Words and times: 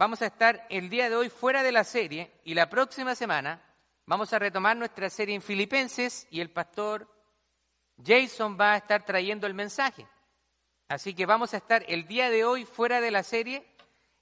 vamos 0.00 0.22
a 0.22 0.26
estar 0.28 0.66
el 0.70 0.88
día 0.88 1.10
de 1.10 1.16
hoy 1.16 1.28
fuera 1.28 1.62
de 1.62 1.72
la 1.72 1.84
serie 1.84 2.32
y 2.42 2.54
la 2.54 2.70
próxima 2.70 3.14
semana 3.14 3.60
vamos 4.06 4.32
a 4.32 4.38
retomar 4.38 4.74
nuestra 4.74 5.10
serie 5.10 5.34
en 5.34 5.42
Filipenses 5.42 6.26
y 6.30 6.40
el 6.40 6.48
pastor 6.48 7.06
Jason 8.02 8.56
va 8.58 8.72
a 8.72 8.76
estar 8.78 9.04
trayendo 9.04 9.46
el 9.46 9.52
mensaje. 9.52 10.06
Así 10.88 11.12
que 11.12 11.26
vamos 11.26 11.52
a 11.52 11.58
estar 11.58 11.84
el 11.86 12.06
día 12.06 12.30
de 12.30 12.46
hoy 12.46 12.64
fuera 12.64 13.02
de 13.02 13.10
la 13.10 13.22
serie 13.22 13.66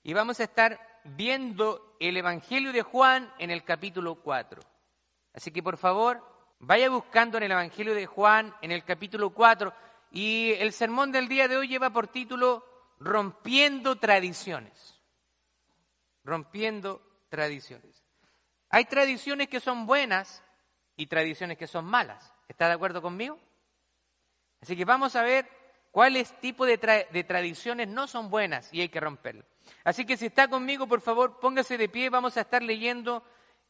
y 0.03 0.15
vamos 0.15 0.41
a 0.41 0.45
estar 0.45 0.81
viendo 1.05 1.95
el 2.01 2.17
Evangelio 2.17 2.73
de 2.73 2.83
Juan 2.83 3.33
en 3.39 3.53
el 3.53 3.63
capítulo 3.63 4.17
4. 4.17 4.61
Así 5.33 5.53
que 5.53 5.63
por 5.63 5.77
favor, 5.77 6.21
vaya 6.59 6.91
buscando 6.91 7.37
en 7.39 7.45
el 7.45 7.53
Evangelio 7.53 7.95
de 7.95 8.07
Juan 8.07 8.53
en 8.63 8.73
el 8.73 8.83
capítulo 8.83 9.31
4 9.31 9.73
y 10.11 10.55
el 10.55 10.73
sermón 10.73 11.13
del 11.13 11.29
día 11.29 11.47
de 11.47 11.57
hoy 11.57 11.69
lleva 11.69 11.91
por 11.91 12.09
título 12.09 12.65
Rompiendo 12.99 13.95
tradiciones. 13.95 14.98
Rompiendo 16.29 17.01
tradiciones. 17.31 18.05
Hay 18.69 18.85
tradiciones 18.85 19.49
que 19.49 19.61
son 19.61 19.87
buenas 19.87 20.45
y 20.95 21.07
tradiciones 21.07 21.57
que 21.57 21.67
son 21.67 21.87
malas. 21.87 22.35
¿Está 22.47 22.69
de 22.69 22.75
acuerdo 22.75 23.01
conmigo? 23.01 23.39
Así 24.61 24.77
que 24.77 24.85
vamos 24.85 25.17
a 25.17 25.23
ver 25.23 25.49
cuáles 25.91 26.39
tipos 26.39 26.67
de, 26.67 26.77
tradiciones 27.27 27.89
no 27.89 28.07
son 28.07 28.29
buenas 28.29 28.69
y 28.75 28.83
hay 28.83 28.91
que 28.91 29.01
romperlas. 29.01 29.47
Así 29.85 30.05
que 30.05 30.19
si 30.19 30.27
está 30.27 30.49
conmigo, 30.49 30.87
por 30.87 31.01
favor, 31.01 31.41
póngase 31.41 31.79
de 31.79 31.89
pie, 31.89 32.11
vamos 32.11 32.37
a 32.37 32.43
estar 32.43 32.63
leyendo 32.63 33.25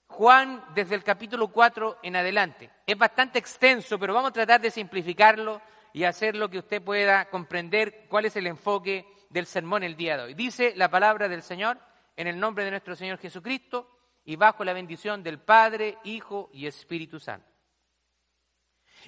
Juan 0.08 0.64
desde 0.74 0.96
el 0.96 1.04
capítulo 1.04 1.52
4 1.52 1.98
en 2.02 2.16
adelante. 2.16 2.70
Es 2.84 2.98
bastante 2.98 3.38
extenso, 3.38 4.00
pero 4.00 4.14
vamos 4.14 4.30
a 4.30 4.34
tratar 4.34 4.60
de 4.60 4.72
simplificarlo 4.72 5.62
y 5.92 6.02
hacer 6.02 6.34
lo 6.34 6.50
que 6.50 6.58
usted 6.58 6.82
pueda 6.82 7.30
comprender 7.30 8.06
cuál 8.08 8.24
es 8.24 8.34
el 8.34 8.48
enfoque 8.48 9.06
del 9.30 9.46
sermón 9.46 9.84
el 9.84 9.96
día 9.96 10.16
de 10.16 10.24
hoy. 10.24 10.34
Dice 10.34 10.72
la 10.74 10.90
palabra 10.90 11.28
del 11.28 11.42
Señor 11.42 11.78
en 12.18 12.26
el 12.26 12.38
nombre 12.38 12.64
de 12.64 12.72
nuestro 12.72 12.96
Señor 12.96 13.18
Jesucristo 13.18 13.88
y 14.24 14.34
bajo 14.34 14.64
la 14.64 14.72
bendición 14.72 15.22
del 15.22 15.38
Padre, 15.38 15.98
Hijo 16.02 16.50
y 16.52 16.66
Espíritu 16.66 17.20
Santo. 17.20 17.48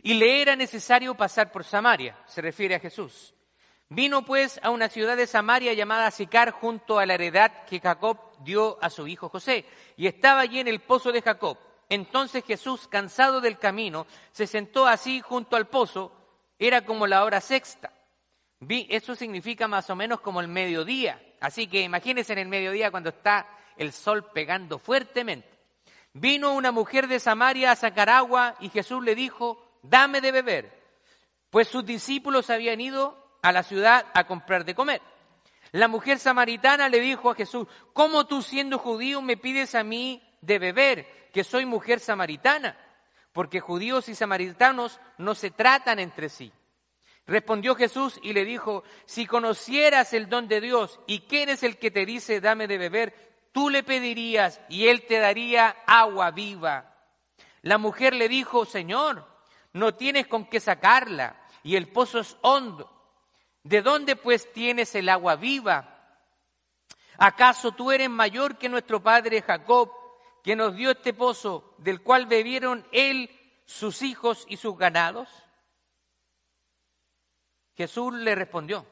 Y 0.03 0.15
le 0.15 0.41
era 0.41 0.55
necesario 0.55 1.17
pasar 1.17 1.51
por 1.51 1.65
Samaria, 1.65 2.17
se 2.27 2.41
refiere 2.41 2.77
a 2.77 2.81
Jesús. 2.81 3.35
Vino 3.89 4.25
pues 4.25 4.61
a 4.63 4.71
una 4.71 4.89
ciudad 4.89 5.17
de 5.17 5.27
Samaria 5.27 5.73
llamada 5.73 6.13
Sicar 6.13 6.53
junto 6.53 7.01
a 7.01 7.07
la 7.07 7.15
heredad 7.15 7.65
que 7.65 7.81
Jacob 7.81 8.17
dio 8.45 8.79
a 8.81 8.89
su 8.89 9.09
hijo 9.09 9.29
José, 9.29 9.67
y 9.97 10.07
estaba 10.07 10.43
allí 10.43 10.61
en 10.61 10.69
el 10.69 10.81
pozo 10.81 11.11
de 11.11 11.21
Jacob. 11.21 11.59
Entonces 11.89 12.45
Jesús, 12.45 12.87
cansado 12.87 13.41
del 13.41 13.59
camino, 13.59 14.07
se 14.31 14.47
sentó 14.47 14.87
así 14.87 15.21
junto 15.21 15.57
al 15.57 15.67
pozo, 15.67 16.13
era 16.61 16.85
como 16.85 17.09
la 17.09 17.25
hora 17.25 17.41
sexta. 17.41 17.93
Eso 18.61 19.17
significa 19.17 19.67
más 19.67 19.91
o 19.91 19.97
menos 19.97 20.21
como 20.21 20.41
el 20.41 20.47
mediodía, 20.47 21.21
así 21.41 21.67
que 21.67 21.83
imagínense 21.83 22.33
en 22.33 22.39
el 22.39 22.49
mediodía 22.49 22.91
cuando 22.91 23.11
está 23.11 23.47
el 23.77 23.93
sol 23.93 24.31
pegando 24.33 24.79
fuertemente. 24.79 25.49
Vino 26.13 26.55
una 26.55 26.73
mujer 26.73 27.07
de 27.07 27.21
Samaria 27.21 27.71
a 27.71 27.77
sacar 27.77 28.09
agua 28.09 28.57
y 28.61 28.69
Jesús 28.69 29.03
le 29.03 29.15
dijo, 29.15 29.79
dame 29.83 30.21
de 30.21 30.33
beber, 30.33 30.81
pues 31.51 31.69
sus 31.69 31.85
discípulos 31.85 32.51
habían 32.51 32.81
ido 32.81 33.39
a 33.43 33.53
la 33.53 33.63
ciudad 33.63 34.07
a 34.15 34.25
comprar 34.25 34.65
de 34.65 34.75
comer. 34.75 35.01
La 35.73 35.89
mujer 35.89 36.19
samaritana 36.19 36.89
le 36.89 37.01
dijo 37.01 37.31
a 37.31 37.35
Jesús, 37.35 37.69
¿cómo 37.93 38.27
tú 38.27 38.43
siendo 38.43 38.79
judío 38.79 39.23
me 39.23 39.37
pides 39.37 39.75
a 39.75 39.85
mí 39.85 40.23
de 40.41 40.59
beber, 40.59 41.31
que 41.33 41.45
soy 41.45 41.65
mujer 41.65 42.01
samaritana? 42.01 42.77
Porque 43.33 43.61
judíos 43.61 44.09
y 44.09 44.17
samaritanos 44.17 45.01
no 45.17 45.37
se 45.37 45.53
tratan 45.53 46.01
entre 46.01 46.29
sí. 46.29 46.53
Respondió 47.31 47.77
Jesús 47.77 48.19
y 48.25 48.33
le 48.33 48.45
dijo, 48.45 48.83
si 49.05 49.25
conocieras 49.25 50.13
el 50.15 50.29
don 50.29 50.49
de 50.49 50.61
Dios 50.61 50.99
y 51.07 51.21
quién 51.21 51.49
es 51.49 51.63
el 51.63 51.79
que 51.79 51.93
te 51.93 52.05
dice 52.05 52.41
dame 52.41 52.67
de 52.67 52.77
beber, 52.77 53.15
tú 53.53 53.71
le 53.71 53.85
pedirías 53.85 54.61
y 54.69 54.89
él 54.89 55.07
te 55.07 55.21
daría 55.21 55.77
agua 55.87 56.33
viva. 56.33 56.93
La 57.63 57.79
mujer 57.79 58.15
le 58.15 58.29
dijo, 58.29 58.65
Señor, 58.65 59.25
no 59.73 59.95
tienes 59.95 60.27
con 60.27 60.47
qué 60.47 60.59
sacarla 60.59 61.41
y 61.63 61.77
el 61.77 61.87
pozo 61.87 62.19
es 62.19 62.37
hondo. 62.41 62.91
¿De 63.63 63.81
dónde 63.81 64.17
pues 64.17 64.53
tienes 64.53 64.93
el 64.97 65.09
agua 65.09 65.37
viva? 65.37 66.17
¿Acaso 67.17 67.71
tú 67.71 67.93
eres 67.93 68.11
mayor 68.11 68.59
que 68.59 68.69
nuestro 68.69 69.05
padre 69.05 69.41
Jacob, 69.41 69.93
que 70.43 70.57
nos 70.57 70.75
dio 70.75 70.91
este 70.91 71.15
pozo, 71.15 71.77
del 71.79 72.03
cual 72.03 72.27
bebieron 72.27 72.85
él, 72.91 73.31
sus 73.67 74.03
hijos 74.03 74.47
y 74.49 74.57
sus 74.57 74.77
ganados? 74.77 75.29
Jesús 77.77 78.15
le 78.15 78.35
respondió 78.35 78.87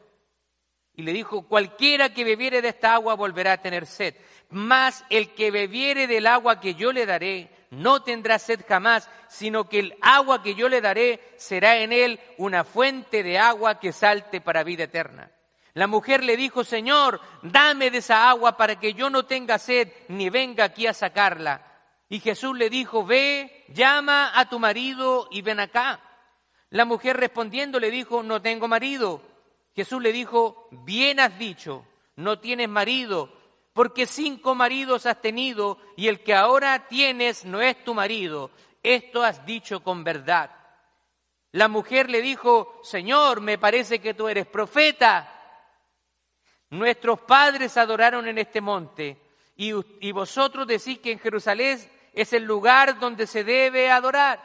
y 0.95 1.03
le 1.03 1.13
dijo, 1.13 1.43
cualquiera 1.43 2.13
que 2.13 2.25
bebiere 2.25 2.61
de 2.61 2.69
esta 2.69 2.95
agua 2.95 3.15
volverá 3.15 3.53
a 3.53 3.63
tener 3.63 3.87
sed, 3.87 4.15
mas 4.51 5.05
el 5.11 5.35
que 5.35 5.51
bebiere 5.51 6.07
del 6.07 6.27
agua 6.27 6.61
que 6.61 6.75
yo 6.75 6.93
le 6.93 7.07
daré 7.07 7.51
no 7.71 8.03
tendrá 8.03 8.39
sed 8.39 8.65
jamás, 8.67 9.09
sino 9.29 9.69
que 9.69 9.79
el 9.79 9.97
agua 10.01 10.43
que 10.43 10.55
yo 10.55 10.69
le 10.69 10.81
daré 10.81 11.21
será 11.37 11.77
en 11.79 11.93
él 11.93 12.19
una 12.39 12.65
fuente 12.65 13.23
de 13.23 13.39
agua 13.39 13.79
que 13.79 13.93
salte 13.93 14.41
para 14.41 14.65
vida 14.65 14.85
eterna. 14.85 15.31
La 15.75 15.87
mujer 15.87 16.25
le 16.25 16.37
dijo, 16.37 16.65
Señor, 16.65 17.21
dame 17.43 17.91
de 17.91 17.99
esa 17.99 18.29
agua 18.29 18.57
para 18.57 18.81
que 18.81 18.95
yo 18.95 19.11
no 19.11 19.27
tenga 19.27 19.59
sed 19.59 19.93
ni 20.09 20.31
venga 20.31 20.65
aquí 20.65 20.87
a 20.87 20.95
sacarla. 20.95 21.65
Y 22.09 22.21
Jesús 22.21 22.57
le 22.57 22.71
dijo, 22.71 23.05
ve, 23.05 23.65
llama 23.69 24.33
a 24.35 24.49
tu 24.49 24.59
marido 24.59 25.29
y 25.31 25.43
ven 25.43 25.61
acá. 25.61 26.01
La 26.71 26.85
mujer 26.85 27.17
respondiendo 27.17 27.81
le 27.81 27.91
dijo, 27.91 28.23
no 28.23 28.43
tengo 28.43 28.69
marido. 28.69 29.23
Jesús 29.75 30.03
le 30.03 30.13
dijo, 30.13 30.69
bien 30.71 31.21
has 31.21 31.39
dicho, 31.39 31.87
no 32.17 32.39
tienes 32.39 32.69
marido 32.69 33.33
porque 33.79 34.07
cinco 34.07 34.57
maridos 34.57 35.07
has 35.07 35.21
tenido 35.21 35.79
y 35.97 36.09
el 36.09 36.25
que 36.25 36.35
ahora 36.35 36.89
tienes 36.89 37.45
no 37.45 37.61
es 37.61 37.85
tu 37.85 37.95
marido. 37.95 38.51
Esto 38.83 39.23
has 39.23 39.47
dicho 39.47 39.85
con 39.85 40.03
verdad. 40.03 40.51
La 41.53 41.69
mujer 41.69 42.11
le 42.11 42.21
dijo, 42.21 42.81
Señor, 42.83 43.41
me 43.41 43.57
parece 43.57 44.01
que 44.01 44.15
tú 44.15 44.27
eres 44.27 44.49
profeta. 44.49 45.33
Nuestros 46.71 47.21
padres 47.21 47.77
adoraron 47.77 48.27
en 48.27 48.39
este 48.39 48.61
monte 48.61 49.17
y, 49.55 49.71
y 50.01 50.11
vosotros 50.11 50.67
decís 50.67 50.99
que 50.99 51.13
en 51.13 51.21
Jerusalén 51.21 51.79
es 52.13 52.33
el 52.33 52.43
lugar 52.43 52.99
donde 52.99 53.29
se 53.29 53.45
debe 53.45 53.93
adorar. 53.93 54.45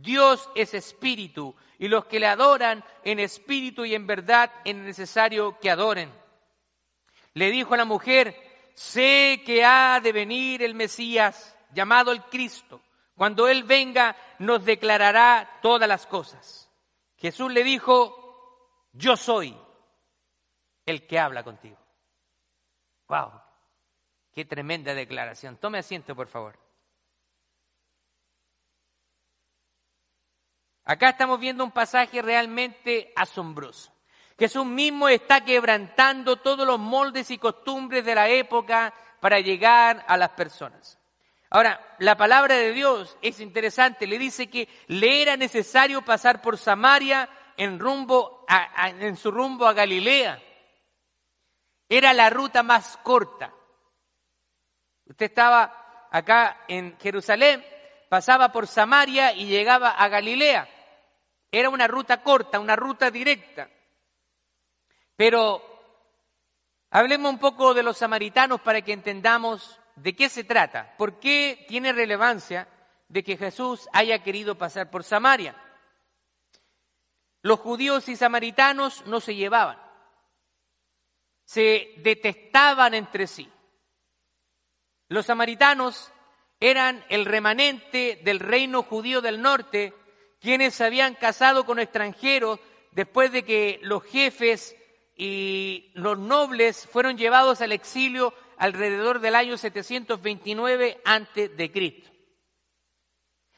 Dios 0.00 0.50
es 0.54 0.74
espíritu 0.74 1.54
y 1.78 1.88
los 1.88 2.06
que 2.06 2.20
le 2.20 2.26
adoran 2.26 2.84
en 3.02 3.18
espíritu 3.18 3.84
y 3.84 3.94
en 3.94 4.06
verdad 4.06 4.52
es 4.64 4.74
necesario 4.74 5.58
que 5.60 5.70
adoren. 5.70 6.12
Le 7.34 7.50
dijo 7.50 7.74
a 7.74 7.78
la 7.78 7.84
mujer, 7.84 8.36
sé 8.74 9.42
que 9.44 9.64
ha 9.64 10.00
de 10.00 10.12
venir 10.12 10.62
el 10.62 10.74
Mesías 10.74 11.56
llamado 11.72 12.12
el 12.12 12.22
Cristo. 12.22 12.80
Cuando 13.16 13.48
Él 13.48 13.64
venga 13.64 14.16
nos 14.38 14.64
declarará 14.64 15.58
todas 15.62 15.88
las 15.88 16.06
cosas. 16.06 16.70
Jesús 17.16 17.52
le 17.52 17.64
dijo, 17.64 18.88
yo 18.92 19.16
soy 19.16 19.56
el 20.86 21.06
que 21.06 21.18
habla 21.18 21.42
contigo. 21.42 21.78
¡Wow! 23.08 23.32
Qué 24.32 24.44
tremenda 24.44 24.94
declaración. 24.94 25.56
Tome 25.56 25.78
asiento, 25.78 26.16
por 26.16 26.28
favor. 26.28 26.63
Acá 30.84 31.10
estamos 31.10 31.40
viendo 31.40 31.64
un 31.64 31.70
pasaje 31.70 32.20
realmente 32.20 33.12
asombroso. 33.16 33.90
Jesús 34.38 34.66
mismo 34.66 35.08
está 35.08 35.42
quebrantando 35.42 36.36
todos 36.36 36.66
los 36.66 36.78
moldes 36.78 37.30
y 37.30 37.38
costumbres 37.38 38.04
de 38.04 38.14
la 38.14 38.28
época 38.28 38.92
para 39.20 39.40
llegar 39.40 40.04
a 40.08 40.16
las 40.16 40.30
personas. 40.30 40.98
Ahora, 41.50 41.80
la 42.00 42.16
palabra 42.16 42.56
de 42.56 42.72
Dios 42.72 43.16
es 43.22 43.38
interesante, 43.38 44.06
le 44.06 44.18
dice 44.18 44.50
que 44.50 44.68
le 44.88 45.22
era 45.22 45.36
necesario 45.36 46.02
pasar 46.02 46.42
por 46.42 46.58
Samaria 46.58 47.28
en, 47.56 47.78
rumbo 47.78 48.44
en 48.98 49.16
su 49.16 49.30
rumbo 49.30 49.66
a 49.66 49.72
Galilea. 49.72 50.42
Era 51.88 52.12
la 52.12 52.28
ruta 52.28 52.62
más 52.64 52.98
corta. 53.04 53.54
Usted 55.06 55.26
estaba 55.26 56.08
acá 56.10 56.64
en 56.66 56.98
Jerusalén, 56.98 57.64
pasaba 58.08 58.50
por 58.50 58.66
Samaria 58.66 59.32
y 59.32 59.46
llegaba 59.46 59.90
a 59.90 60.08
Galilea. 60.08 60.73
Era 61.54 61.70
una 61.70 61.86
ruta 61.86 62.20
corta, 62.20 62.58
una 62.58 62.74
ruta 62.74 63.12
directa. 63.12 63.70
Pero 65.14 65.62
hablemos 66.90 67.32
un 67.32 67.38
poco 67.38 67.74
de 67.74 67.84
los 67.84 67.98
samaritanos 67.98 68.60
para 68.60 68.82
que 68.82 68.92
entendamos 68.92 69.78
de 69.94 70.16
qué 70.16 70.28
se 70.28 70.42
trata, 70.42 70.96
por 70.96 71.20
qué 71.20 71.64
tiene 71.68 71.92
relevancia 71.92 72.66
de 73.06 73.22
que 73.22 73.36
Jesús 73.36 73.88
haya 73.92 74.20
querido 74.24 74.58
pasar 74.58 74.90
por 74.90 75.04
Samaria. 75.04 75.54
Los 77.40 77.60
judíos 77.60 78.08
y 78.08 78.16
samaritanos 78.16 79.06
no 79.06 79.20
se 79.20 79.36
llevaban, 79.36 79.78
se 81.44 81.94
detestaban 81.98 82.94
entre 82.94 83.28
sí. 83.28 83.48
Los 85.06 85.26
samaritanos 85.26 86.10
eran 86.58 87.04
el 87.10 87.24
remanente 87.26 88.20
del 88.24 88.40
reino 88.40 88.82
judío 88.82 89.20
del 89.20 89.40
norte, 89.40 89.94
quienes 90.44 90.74
se 90.74 90.84
habían 90.84 91.14
casado 91.14 91.64
con 91.64 91.78
extranjeros 91.78 92.60
después 92.92 93.32
de 93.32 93.44
que 93.44 93.80
los 93.82 94.04
jefes 94.04 94.76
y 95.16 95.90
los 95.94 96.18
nobles 96.18 96.86
fueron 96.86 97.16
llevados 97.16 97.62
al 97.62 97.72
exilio 97.72 98.34
alrededor 98.58 99.20
del 99.20 99.36
año 99.36 99.56
729 99.56 101.00
antes 101.06 101.56
de 101.56 101.72
Cristo. 101.72 102.10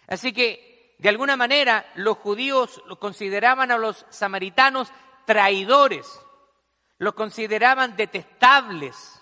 Así 0.06 0.32
que, 0.32 0.94
de 1.00 1.08
alguna 1.08 1.36
manera, 1.36 1.90
los 1.96 2.18
judíos 2.18 2.80
consideraban 3.00 3.72
a 3.72 3.78
los 3.78 4.06
samaritanos 4.10 4.92
traidores, 5.24 6.06
los 6.98 7.14
consideraban 7.14 7.96
detestables, 7.96 9.20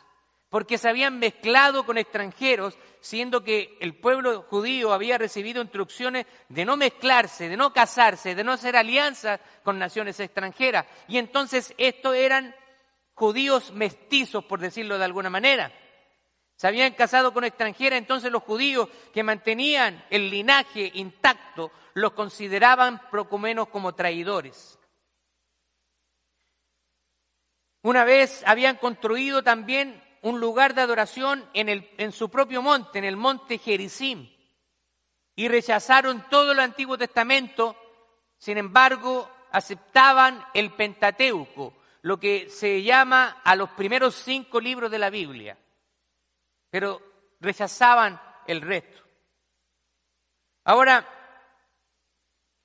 porque 0.55 0.79
se 0.79 0.89
habían 0.89 1.19
mezclado 1.19 1.85
con 1.85 1.99
extranjeros, 1.99 2.79
siendo 3.01 3.43
que 3.43 3.77
el 3.81 3.97
pueblo 3.97 4.43
judío 4.43 4.93
había 4.93 5.19
recibido 5.19 5.61
instrucciones 5.61 6.27
de 6.49 6.65
no 6.65 6.77
mezclarse, 6.77 7.49
de 7.49 7.57
no 7.57 7.73
casarse, 7.73 8.37
de 8.37 8.45
no 8.45 8.53
hacer 8.53 8.77
alianzas 8.77 9.41
con 9.65 9.81
naciones 9.81 10.21
extranjeras. 10.21 10.87
Y 11.09 11.19
entonces 11.19 11.75
estos 11.77 12.15
eran 12.15 12.55
judíos 13.15 13.73
mestizos, 13.73 14.45
por 14.45 14.61
decirlo 14.61 14.97
de 14.97 15.05
alguna 15.05 15.29
manera. 15.29 15.73
Se 16.55 16.69
habían 16.69 16.93
casado 16.93 17.35
con 17.35 17.43
extranjeras, 17.43 17.99
entonces 17.99 18.31
los 18.31 18.45
judíos 18.45 18.89
que 19.13 19.25
mantenían 19.25 20.05
el 20.09 20.31
linaje 20.31 20.89
intacto 20.95 21.73
los 21.95 22.13
consideraban 22.13 23.03
poco 23.11 23.39
menos 23.39 23.67
como 23.71 23.97
traidores. 23.97 24.79
Una 27.83 28.05
vez 28.05 28.45
habían 28.47 28.77
construido 28.77 29.43
también 29.43 30.04
un 30.25 30.41
lugar 30.41 30.75
de 30.75 30.81
adoración 30.81 31.47
en, 31.53 31.69
el, 31.69 31.91
en 31.99 32.11
su 32.11 32.31
propio 32.31 32.63
monte, 32.63 32.99
en 32.99 33.05
el 33.05 33.17
monte 33.17 33.59
Gerizim, 33.59 34.27
y 35.37 35.49
rechazaron 35.49 36.25
todo 36.31 36.53
el 36.53 36.61
Antiguo 36.61 36.97
Testamento, 36.97 37.77
sin 38.39 38.57
embargo, 38.57 39.31
aceptaban 39.53 40.43
el 40.55 40.73
Pentateuco, 40.73 41.75
lo 42.01 42.19
que 42.19 42.49
se 42.49 42.83
llama 42.83 43.43
a 43.45 43.55
los 43.55 43.69
primeros 43.71 44.15
cinco 44.15 44.61
libros 44.61 44.91
de 44.91 44.99
la 44.99 45.11
Biblia. 45.11 45.59
Pero 46.71 47.03
rechazaban 47.41 48.19
el 48.47 48.63
resto. 48.63 49.03
Ahora, 50.65 51.07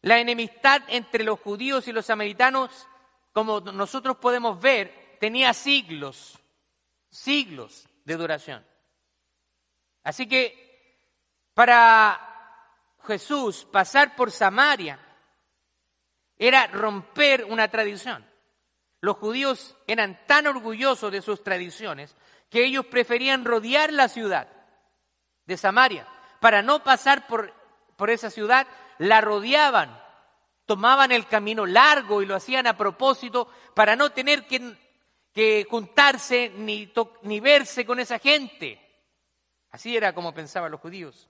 la 0.02 0.20
enemistad 0.20 0.82
entre 0.88 1.26
los 1.26 1.42
judíos 1.42 1.90
y 1.90 1.92
los 1.92 2.06
samaritanos, 2.06 2.88
como 3.34 3.60
nosotros 3.60 4.16
podemos 4.16 4.62
ver, 4.62 5.18
tenía 5.20 5.54
siglos, 5.54 6.39
siglos 7.10 7.88
de 8.06 8.16
duración. 8.16 8.66
Así 10.04 10.28
que 10.28 10.70
para 11.54 12.20
Jesús 13.06 13.68
pasar 13.72 14.16
por 14.16 14.32
Samaria 14.32 15.00
era 16.38 16.68
romper 16.68 17.46
una 17.46 17.68
tradición. 17.68 18.26
Los 19.02 19.18
judíos 19.18 19.76
eran 19.88 20.26
tan 20.26 20.48
orgullosos 20.48 21.12
de 21.12 21.22
sus 21.22 21.44
tradiciones 21.44 22.16
que 22.50 22.66
ellos 22.66 22.86
preferían 22.86 23.46
rodear 23.46 23.94
la 23.94 24.10
ciudad 24.10 24.48
de 25.46 25.58
Samaria. 25.58 26.08
Para 26.40 26.62
no 26.62 26.84
pasar 26.84 27.28
por, 27.28 27.54
por 27.96 28.10
esa 28.10 28.30
ciudad, 28.30 28.68
la 28.98 29.22
rodeaban, 29.22 30.02
tomaban 30.66 31.12
el 31.12 31.28
camino 31.28 31.66
largo 31.66 32.22
y 32.22 32.26
lo 32.26 32.36
hacían 32.36 32.68
a 32.68 32.78
propósito 32.78 33.50
para 33.74 33.96
no 33.96 34.12
tener 34.12 34.48
que, 34.48 34.76
que 35.34 35.66
juntarse 35.70 36.50
ni, 36.50 36.92
ni 37.24 37.40
verse 37.40 37.86
con 37.86 38.00
esa 38.00 38.20
gente. 38.20 38.80
Así 39.72 39.96
era 39.96 40.14
como 40.14 40.34
pensaban 40.34 40.72
los 40.72 40.82
judíos. 40.82 41.30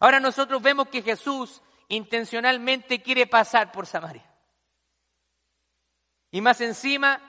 Ahora 0.00 0.20
nosotros 0.20 0.62
vemos 0.62 0.88
que 0.88 1.02
Jesús 1.02 1.62
intencionalmente 1.88 3.02
quiere 3.02 3.26
pasar 3.26 3.72
por 3.72 3.86
Samaria. 3.86 4.24
Y 6.30 6.40
más 6.40 6.60
encima 6.60 7.20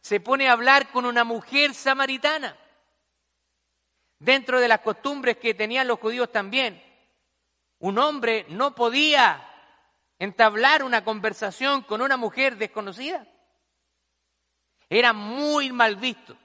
se 0.00 0.20
pone 0.20 0.48
a 0.48 0.52
hablar 0.52 0.90
con 0.90 1.04
una 1.04 1.24
mujer 1.24 1.74
samaritana 1.74 2.56
dentro 4.18 4.60
de 4.60 4.68
las 4.68 4.80
costumbres 4.80 5.36
que 5.36 5.54
tenían 5.54 5.88
los 5.88 5.98
judíos 5.98 6.32
también. 6.32 6.82
Un 7.78 7.98
hombre 7.98 8.46
no 8.48 8.74
podía 8.74 9.46
entablar 10.18 10.82
una 10.82 11.04
conversación 11.04 11.82
con 11.82 12.00
una 12.00 12.16
mujer 12.16 12.56
desconocida. 12.56 13.26
Era 14.88 15.12
muy 15.12 15.72
mal 15.72 15.96
visto. 15.96 16.36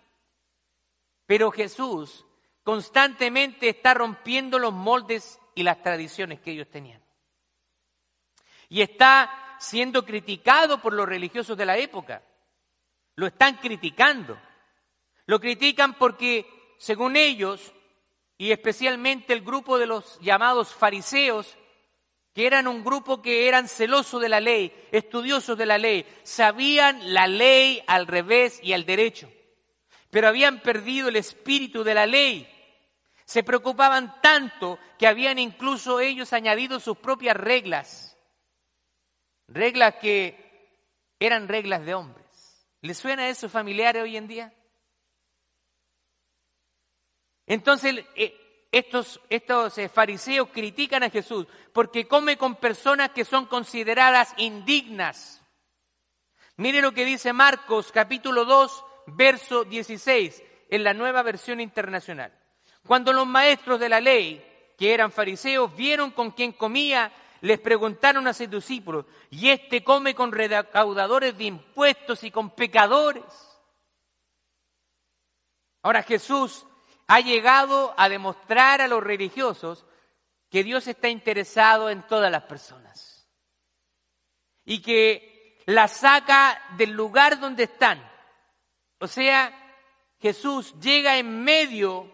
Pero 1.25 1.51
Jesús 1.51 2.25
constantemente 2.63 3.69
está 3.69 3.93
rompiendo 3.93 4.59
los 4.59 4.73
moldes 4.73 5.39
y 5.55 5.63
las 5.63 5.81
tradiciones 5.81 6.39
que 6.39 6.51
ellos 6.51 6.69
tenían. 6.69 7.01
Y 8.69 8.81
está 8.81 9.57
siendo 9.59 10.05
criticado 10.05 10.81
por 10.81 10.93
los 10.93 11.07
religiosos 11.07 11.57
de 11.57 11.65
la 11.65 11.77
época. 11.77 12.23
Lo 13.15 13.27
están 13.27 13.57
criticando. 13.57 14.39
Lo 15.25 15.39
critican 15.39 15.93
porque 15.93 16.75
según 16.77 17.15
ellos, 17.15 17.73
y 18.38 18.51
especialmente 18.51 19.33
el 19.33 19.41
grupo 19.41 19.77
de 19.77 19.85
los 19.85 20.19
llamados 20.19 20.73
fariseos, 20.73 21.57
que 22.33 22.48
eran 22.48 22.68
un 22.68 22.83
grupo 22.83 23.22
que 23.22 23.48
eran 23.48 23.68
celosos 23.68 24.22
de 24.22 24.30
la 24.30 24.39
ley, 24.39 24.74
estudiosos 24.92 25.57
de 25.57 25.66
la 25.66 25.78
ley, 25.78 26.06
sabían 26.24 27.13
la 27.13 27.28
ley 27.28 27.83
al 27.88 28.07
revés 28.07 28.60
y 28.63 28.74
al 28.74 28.86
derecho, 28.86 29.31
pero 30.10 30.28
habían 30.28 30.62
perdido 30.62 31.10
el 31.10 31.18
espíritu 31.18 31.83
de 31.83 31.94
la 31.94 32.06
ley. 32.06 32.48
Se 33.25 33.44
preocupaban 33.44 34.22
tanto 34.22 34.80
que 34.98 35.07
habían 35.07 35.39
incluso 35.39 36.00
ellos 36.00 36.33
añadido 36.33 36.80
sus 36.80 36.98
propias 36.98 37.36
reglas, 37.36 38.18
reglas 39.48 39.95
que 39.95 40.51
eran 41.19 41.48
reglas 41.48 41.86
de 41.86 41.94
hombres. 41.94 42.22
¿Les 42.81 42.98
suena 42.98 43.30
eso 43.30 43.48
familiar 43.48 43.95
hoy 43.98 44.18
en 44.18 44.27
día? 44.27 44.54
Entonces, 47.45 48.06
eh, 48.16 48.40
estos, 48.71 49.19
eh, 49.29 49.89
fariseos 49.89 50.50
critican 50.50 51.03
a 51.03 51.10
Jesús 51.10 51.46
porque 51.74 52.07
come 52.07 52.38
con 52.38 52.55
personas 52.55 53.10
que 53.10 53.25
son 53.25 53.46
consideradas 53.46 54.34
indignas. 54.38 55.43
Mire 56.55 56.81
lo 56.81 56.93
que 56.93 57.05
dice 57.05 57.34
Marcos 57.34 57.91
capítulo 57.91 58.46
2, 58.46 58.86
verso 59.07 59.65
16, 59.65 60.43
en 60.69 60.84
la 60.84 60.93
nueva 60.93 61.22
versión 61.22 61.60
internacional. 61.60 62.34
Cuando 62.88 63.12
los 63.12 63.27
maestros 63.27 63.79
de 63.79 63.89
la 63.89 64.00
ley, 64.00 64.46
que 64.77 64.93
eran 64.93 65.12
fariseos, 65.12 65.75
vieron 65.75 66.12
con 66.12 66.31
quién 66.31 66.53
comía, 66.53 67.12
les 67.41 67.60
preguntaron 67.60 68.27
a 68.27 68.34
sus 68.34 68.50
discípulos, 68.50 69.05
¿y 69.29 69.50
este 69.50 69.84
come 69.84 70.15
con 70.15 70.31
recaudadores 70.31 71.38
de 71.38 71.46
impuestos 71.46 72.24
y 72.24 72.31
con 72.31 72.51
pecadores? 72.51 73.24
Ahora 75.81 76.03
Jesús 76.03 76.65
ha 77.12 77.20
llegado 77.20 77.94
a 77.98 78.08
demostrar 78.08 78.80
a 78.80 78.88
los 78.88 79.03
religiosos 79.03 79.86
que 80.50 80.63
Dios 80.63 80.88
está 80.88 81.10
interesado 81.10 81.89
en 81.89 82.03
todas 82.03 82.32
las 82.32 82.44
personas 82.44 83.27
y 84.63 84.82
que 84.82 85.62
las 85.65 85.91
saca 85.91 86.58
del 86.77 86.91
lugar 86.91 87.38
donde 87.41 87.63
están. 87.63 88.01
O 89.00 89.08
sea, 89.08 89.53
Jesús 90.22 90.74
llega 90.80 91.18
en 91.18 91.44
medio 91.44 92.10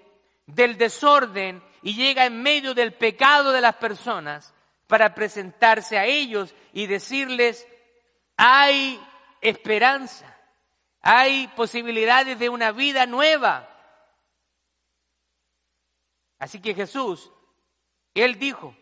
del 0.48 0.80
desorden 0.80 1.64
y 1.84 1.94
llega 1.94 2.26
en 2.26 2.42
medio 2.42 2.74
del 2.74 2.96
pecado 2.96 3.52
de 3.52 3.62
las 3.62 3.76
personas 3.76 4.52
para 4.88 5.14
presentarse 5.14 6.00
a 6.00 6.06
ellos 6.06 6.56
y 6.74 6.88
decirles, 6.88 7.68
hay 8.36 9.00
esperanza, 9.42 10.36
hay 11.02 11.50
posibilidades 11.50 12.40
de 12.40 12.50
una 12.50 12.72
vida 12.72 13.06
nueva, 13.06 13.77
Así 16.40 16.62
que 16.62 16.74
Jesús, 16.74 17.32
Él 18.14 18.38
dijo, 18.38 18.76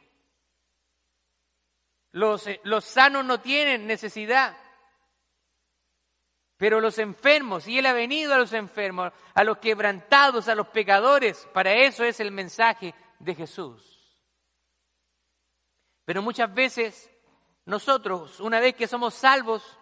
los, 2.11 2.47
eh, 2.47 2.61
los 2.63 2.85
sanos 2.85 3.25
no 3.25 3.39
tienen 3.39 3.87
necesidad, 3.87 4.57
pero 6.57 6.79
los 6.79 6.97
enfermos, 6.99 7.67
y 7.67 7.77
Él 7.77 7.85
ha 7.85 7.93
venido 7.93 8.33
a 8.33 8.37
los 8.37 8.53
enfermos, 8.53 9.11
a 9.33 9.43
los 9.43 9.57
quebrantados, 9.57 10.47
a 10.47 10.55
los 10.55 10.67
pecadores, 10.69 11.47
para 11.53 11.73
eso 11.73 12.03
es 12.03 12.19
el 12.19 12.31
mensaje 12.31 12.95
de 13.19 13.35
Jesús. 13.35 13.95
Pero 16.05 16.21
muchas 16.21 16.53
veces 16.53 17.11
nosotros, 17.65 18.39
una 18.39 18.59
vez 18.59 18.75
que 18.75 18.87
somos 18.87 19.15
salvos, 19.15 19.77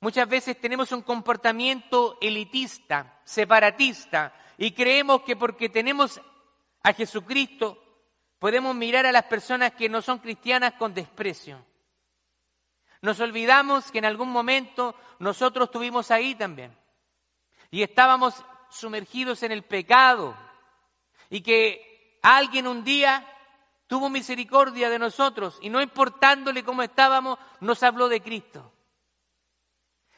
muchas 0.00 0.28
veces 0.28 0.60
tenemos 0.60 0.92
un 0.92 1.02
comportamiento 1.02 2.18
elitista, 2.20 3.20
separatista, 3.24 4.34
y 4.58 4.72
creemos 4.72 5.22
que 5.22 5.36
porque 5.36 5.68
tenemos 5.68 6.20
a 6.82 6.92
Jesucristo 6.92 7.82
podemos 8.38 8.74
mirar 8.74 9.06
a 9.06 9.12
las 9.12 9.24
personas 9.24 9.72
que 9.72 9.88
no 9.88 10.02
son 10.02 10.18
cristianas 10.18 10.74
con 10.74 10.94
desprecio. 10.94 11.64
Nos 13.02 13.20
olvidamos 13.20 13.90
que 13.90 13.98
en 13.98 14.04
algún 14.04 14.30
momento 14.30 14.94
nosotros 15.18 15.66
estuvimos 15.66 16.10
ahí 16.10 16.34
también 16.34 16.76
y 17.70 17.82
estábamos 17.82 18.44
sumergidos 18.70 19.42
en 19.42 19.52
el 19.52 19.62
pecado 19.62 20.36
y 21.28 21.40
que 21.40 22.18
alguien 22.22 22.66
un 22.66 22.84
día 22.84 23.26
tuvo 23.86 24.08
misericordia 24.08 24.90
de 24.90 24.98
nosotros 24.98 25.58
y 25.62 25.70
no 25.70 25.80
importándole 25.80 26.62
cómo 26.62 26.82
estábamos, 26.82 27.38
nos 27.60 27.82
habló 27.82 28.08
de 28.08 28.20
Cristo. 28.20 28.72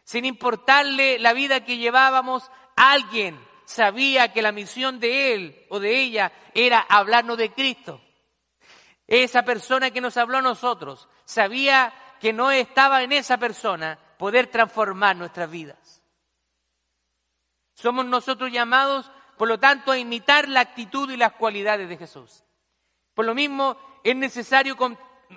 Sin 0.05 0.25
importarle 0.25 1.19
la 1.19 1.33
vida 1.33 1.65
que 1.65 1.79
llevábamos, 1.79 2.51
alguien 2.77 3.39
sabía 3.65 4.33
que 4.33 4.43
la 4.43 4.53
misión 4.53 5.01
de 5.01 5.35
él 5.35 5.67
o 5.69 5.81
de 5.81 5.97
ella 6.01 6.33
era 6.55 6.81
hablarnos 6.81 7.39
de 7.39 7.53
Cristo. 7.53 8.01
Esa 9.07 9.43
persona 9.45 9.91
que 9.91 10.01
nos 10.01 10.17
habló 10.17 10.39
a 10.39 10.43
nosotros 10.43 11.09
sabía 11.25 11.93
que 12.21 12.33
no 12.33 12.51
estaba 12.51 13.03
en 13.03 13.13
esa 13.13 13.39
persona 13.39 13.99
poder 14.19 14.47
transformar 14.47 15.17
nuestras 15.17 15.51
vidas. 15.51 16.03
Somos 17.75 18.05
nosotros 18.07 18.53
llamados, 18.53 19.11
por 19.37 19.49
lo 19.49 19.59
tanto, 19.59 19.91
a 19.91 19.99
imitar 19.99 20.49
la 20.49 20.61
actitud 20.61 21.11
y 21.11 21.17
las 21.17 21.33
cualidades 21.33 21.89
de 21.89 21.97
Jesús. 21.97 22.45
Por 23.15 23.25
lo 23.25 23.35
mismo, 23.35 23.77
es 24.05 24.15
necesario 24.15 24.77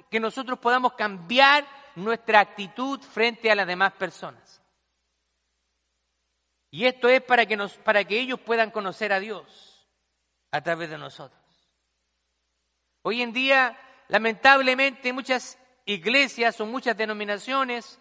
que 0.10 0.20
nosotros 0.20 0.60
podamos 0.60 0.94
cambiar 0.94 1.66
nuestra 1.96 2.40
actitud 2.40 3.00
frente 3.02 3.50
a 3.50 3.56
las 3.56 3.66
demás 3.66 3.94
personas. 3.94 4.45
Y 6.76 6.86
esto 6.86 7.08
es 7.08 7.22
para 7.22 7.46
que, 7.46 7.56
nos, 7.56 7.78
para 7.78 8.04
que 8.04 8.20
ellos 8.20 8.38
puedan 8.38 8.70
conocer 8.70 9.14
a 9.14 9.22
Dios 9.22 9.88
a 10.52 10.60
través 10.60 10.90
de 10.90 10.98
nosotros. 10.98 11.42
Hoy 13.02 13.22
en 13.22 13.32
día, 13.32 13.80
lamentablemente, 14.10 15.14
muchas 15.14 15.58
iglesias 15.86 16.60
o 16.60 16.66
muchas 16.66 16.98
denominaciones, 16.98 17.98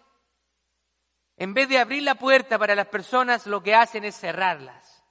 en 1.37 1.53
vez 1.53 1.69
de 1.69 1.79
abrir 1.79 2.03
la 2.03 2.15
puerta 2.15 2.59
para 2.59 2.75
las 2.75 2.87
personas, 2.87 3.47
lo 3.47 3.63
que 3.63 3.73
hacen 3.73 4.03
es 4.03 4.19
cerrarlas. 4.19 5.05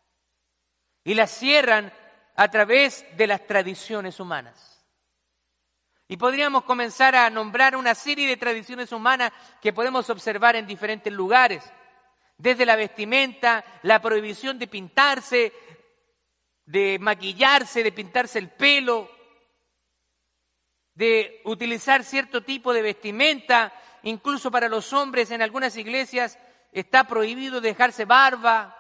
Y 1.03 1.15
las 1.15 1.31
cierran 1.31 1.91
a 2.37 2.51
través 2.51 3.07
de 3.17 3.27
las 3.27 3.47
tradiciones 3.47 4.21
humanas. 4.21 4.85
Y 6.07 6.19
podríamos 6.19 6.65
comenzar 6.65 7.17
a 7.17 7.31
nombrar 7.31 7.77
una 7.77 7.95
serie 7.95 8.29
de 8.29 8.37
tradiciones 8.37 8.93
humanas 8.93 9.33
que 9.63 9.73
podemos 9.73 10.11
observar 10.11 10.55
en 10.55 10.67
diferentes 10.67 11.11
lugares, 11.11 11.65
desde 12.45 12.67
la 12.67 12.77
vestimenta, 12.77 13.65
la 13.85 14.03
prohibición 14.03 14.59
de 14.59 14.67
pintarse, 14.67 15.51
de 16.67 16.99
maquillarse, 17.01 17.83
de 17.83 17.91
pintarse 17.91 18.39
el 18.39 18.51
pelo, 18.51 19.11
de 20.93 21.41
utilizar 21.45 22.05
cierto 22.05 22.43
tipo 22.43 22.75
de 22.75 22.83
vestimenta, 22.83 23.73
incluso 24.03 24.51
para 24.51 24.69
los 24.69 24.93
hombres 24.93 25.31
en 25.31 25.41
algunas 25.41 25.75
iglesias 25.79 26.39
está 26.71 27.05
prohibido 27.05 27.63
dejarse 27.63 28.05
barba, 28.05 28.77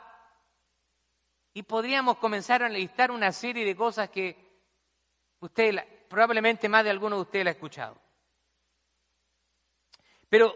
y 1.54 1.62
podríamos 1.62 2.18
comenzar 2.18 2.62
a 2.62 2.68
listar 2.68 3.10
una 3.10 3.32
serie 3.32 3.64
de 3.64 3.74
cosas 3.74 4.10
que 4.10 4.36
usted, 5.40 5.74
probablemente 6.10 6.68
más 6.68 6.84
de 6.84 6.90
alguno 6.90 7.16
de 7.16 7.22
ustedes 7.22 7.44
la 7.46 7.50
ha 7.52 7.54
escuchado. 7.54 7.98
Pero 10.28 10.54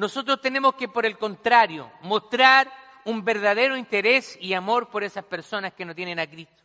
nosotros 0.00 0.40
tenemos 0.40 0.76
que, 0.76 0.88
por 0.88 1.04
el 1.04 1.18
contrario, 1.18 1.92
mostrar 2.00 2.72
un 3.04 3.22
verdadero 3.22 3.76
interés 3.76 4.38
y 4.40 4.54
amor 4.54 4.88
por 4.88 5.04
esas 5.04 5.26
personas 5.26 5.74
que 5.74 5.84
no 5.84 5.94
tienen 5.94 6.18
a 6.18 6.26
Cristo. 6.26 6.64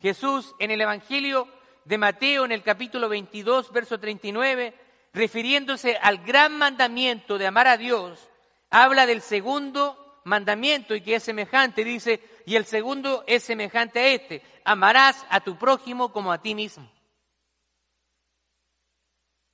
Jesús 0.00 0.54
en 0.60 0.70
el 0.70 0.80
Evangelio 0.80 1.48
de 1.84 1.98
Mateo, 1.98 2.44
en 2.44 2.52
el 2.52 2.62
capítulo 2.62 3.08
22, 3.08 3.72
verso 3.72 3.98
39, 3.98 4.72
refiriéndose 5.12 5.96
al 6.00 6.18
gran 6.18 6.56
mandamiento 6.56 7.38
de 7.38 7.48
amar 7.48 7.66
a 7.66 7.76
Dios, 7.76 8.30
habla 8.70 9.04
del 9.04 9.20
segundo 9.20 10.20
mandamiento 10.22 10.94
y 10.94 11.00
que 11.00 11.16
es 11.16 11.24
semejante, 11.24 11.82
dice, 11.82 12.22
y 12.46 12.54
el 12.54 12.66
segundo 12.66 13.24
es 13.26 13.42
semejante 13.42 13.98
a 13.98 14.06
este, 14.10 14.42
amarás 14.62 15.26
a 15.28 15.40
tu 15.40 15.58
prójimo 15.58 16.12
como 16.12 16.30
a 16.30 16.40
ti 16.40 16.54
mismo. 16.54 16.88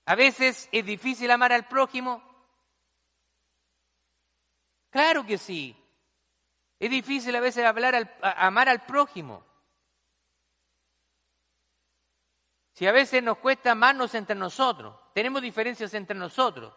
A 0.04 0.14
veces 0.16 0.68
es 0.70 0.84
difícil 0.84 1.30
amar 1.30 1.50
al 1.50 1.66
prójimo. 1.66 2.33
Claro 4.94 5.26
que 5.26 5.38
sí. 5.38 5.74
Es 6.78 6.88
difícil 6.88 7.34
a 7.34 7.40
veces 7.40 7.64
hablar 7.64 8.16
amar 8.22 8.68
al 8.68 8.86
prójimo. 8.86 9.44
Si 12.74 12.86
a 12.86 12.92
veces 12.92 13.20
nos 13.20 13.38
cuesta 13.38 13.72
amarnos 13.72 14.14
entre 14.14 14.36
nosotros, 14.36 14.94
tenemos 15.12 15.42
diferencias 15.42 15.92
entre 15.94 16.16
nosotros. 16.16 16.72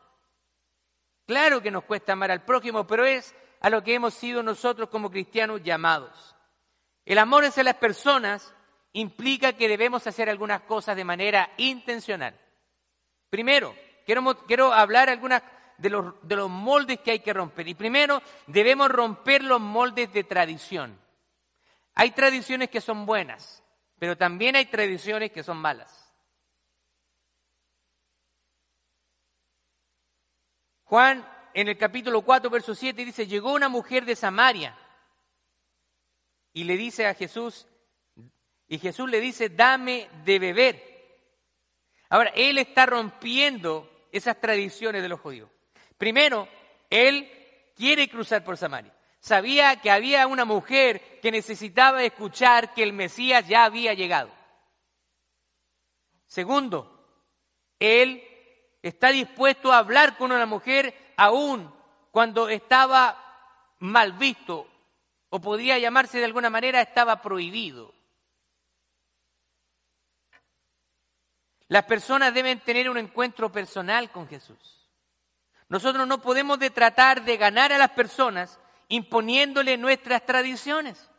Claro 1.27 1.61
que 1.61 1.69
nos 1.69 1.83
cuesta 1.83 2.13
amar 2.13 2.31
al 2.31 2.43
prójimo, 2.43 2.87
pero 2.87 3.05
es 3.05 3.35
a 3.59 3.69
lo 3.69 3.83
que 3.83 3.93
hemos 3.93 4.15
sido 4.15 4.41
nosotros 4.41 4.89
como 4.89 5.11
cristianos 5.11 5.61
llamados. 5.61 6.35
El 7.05 7.19
amor 7.19 7.45
hacia 7.45 7.63
las 7.63 7.75
personas 7.75 8.51
implica 8.93 9.53
que 9.53 9.67
debemos 9.67 10.07
hacer 10.07 10.27
algunas 10.27 10.61
cosas 10.61 10.95
de 10.95 11.05
manera 11.05 11.51
intencional. 11.57 12.35
Primero, 13.29 13.75
quiero, 14.07 14.43
quiero 14.47 14.73
hablar 14.73 15.07
algunas 15.07 15.43
de 15.77 15.89
los, 15.89 16.27
de 16.27 16.35
los 16.35 16.49
moldes 16.49 16.99
que 16.99 17.11
hay 17.11 17.19
que 17.19 17.33
romper. 17.33 17.67
Y 17.67 17.75
primero, 17.75 18.21
debemos 18.47 18.89
romper 18.89 19.43
los 19.43 19.61
moldes 19.61 20.11
de 20.13 20.23
tradición. 20.23 20.99
Hay 21.93 22.11
tradiciones 22.11 22.69
que 22.69 22.81
son 22.81 23.05
buenas, 23.05 23.63
pero 23.99 24.17
también 24.17 24.55
hay 24.55 24.65
tradiciones 24.65 25.31
que 25.31 25.43
son 25.43 25.57
malas. 25.57 26.13
Juan 30.83 31.27
en 31.53 31.67
el 31.67 31.77
capítulo 31.77 32.21
4, 32.21 32.49
verso 32.49 32.75
7 32.75 33.03
dice, 33.03 33.27
llegó 33.27 33.51
una 33.51 33.67
mujer 33.67 34.05
de 34.05 34.15
Samaria 34.15 34.77
y 36.53 36.63
le 36.63 36.77
dice 36.77 37.07
a 37.07 37.13
Jesús, 37.13 37.67
y 38.67 38.79
Jesús 38.79 39.09
le 39.09 39.19
dice, 39.19 39.49
dame 39.49 40.09
de 40.23 40.39
beber. 40.39 40.97
Ahora, 42.09 42.31
él 42.35 42.57
está 42.57 42.85
rompiendo 42.85 44.07
esas 44.11 44.39
tradiciones 44.39 45.01
de 45.01 45.09
los 45.09 45.19
judíos. 45.19 45.49
Primero, 45.97 46.47
él 46.89 47.29
quiere 47.75 48.09
cruzar 48.09 48.43
por 48.43 48.57
Samaria. 48.57 48.93
Sabía 49.19 49.81
que 49.81 49.91
había 49.91 50.27
una 50.27 50.45
mujer 50.45 51.19
que 51.21 51.31
necesitaba 51.31 52.03
escuchar 52.03 52.73
que 52.73 52.83
el 52.83 52.93
Mesías 52.93 53.47
ya 53.47 53.65
había 53.65 53.93
llegado. 53.93 54.31
Segundo, 56.27 56.93
él 57.79 58.23
está 58.81 59.09
dispuesto 59.09 59.71
a 59.71 59.79
hablar 59.79 60.17
con 60.17 60.31
una 60.31 60.45
mujer 60.45 61.13
aún 61.17 61.73
cuando 62.11 62.49
estaba 62.49 63.23
mal 63.79 64.13
visto 64.13 64.67
o 65.29 65.41
podría 65.41 65.77
llamarse 65.77 66.19
de 66.19 66.25
alguna 66.25 66.49
manera 66.49 66.81
estaba 66.81 67.21
prohibido. 67.21 67.93
Las 71.67 71.83
personas 71.83 72.33
deben 72.33 72.59
tener 72.61 72.89
un 72.89 72.97
encuentro 72.97 73.51
personal 73.51 74.09
con 74.09 74.27
Jesús. 74.27 74.76
Nosotros 75.69 76.07
no 76.07 76.21
podemos 76.21 76.59
de 76.59 76.69
tratar 76.69 77.23
de 77.23 77.37
ganar 77.37 77.73
a 77.73 77.77
las 77.77 77.91
personas 77.91 78.59
imponiéndole 78.87 79.77
nuestras 79.77 80.25
tradiciones. 80.25 81.09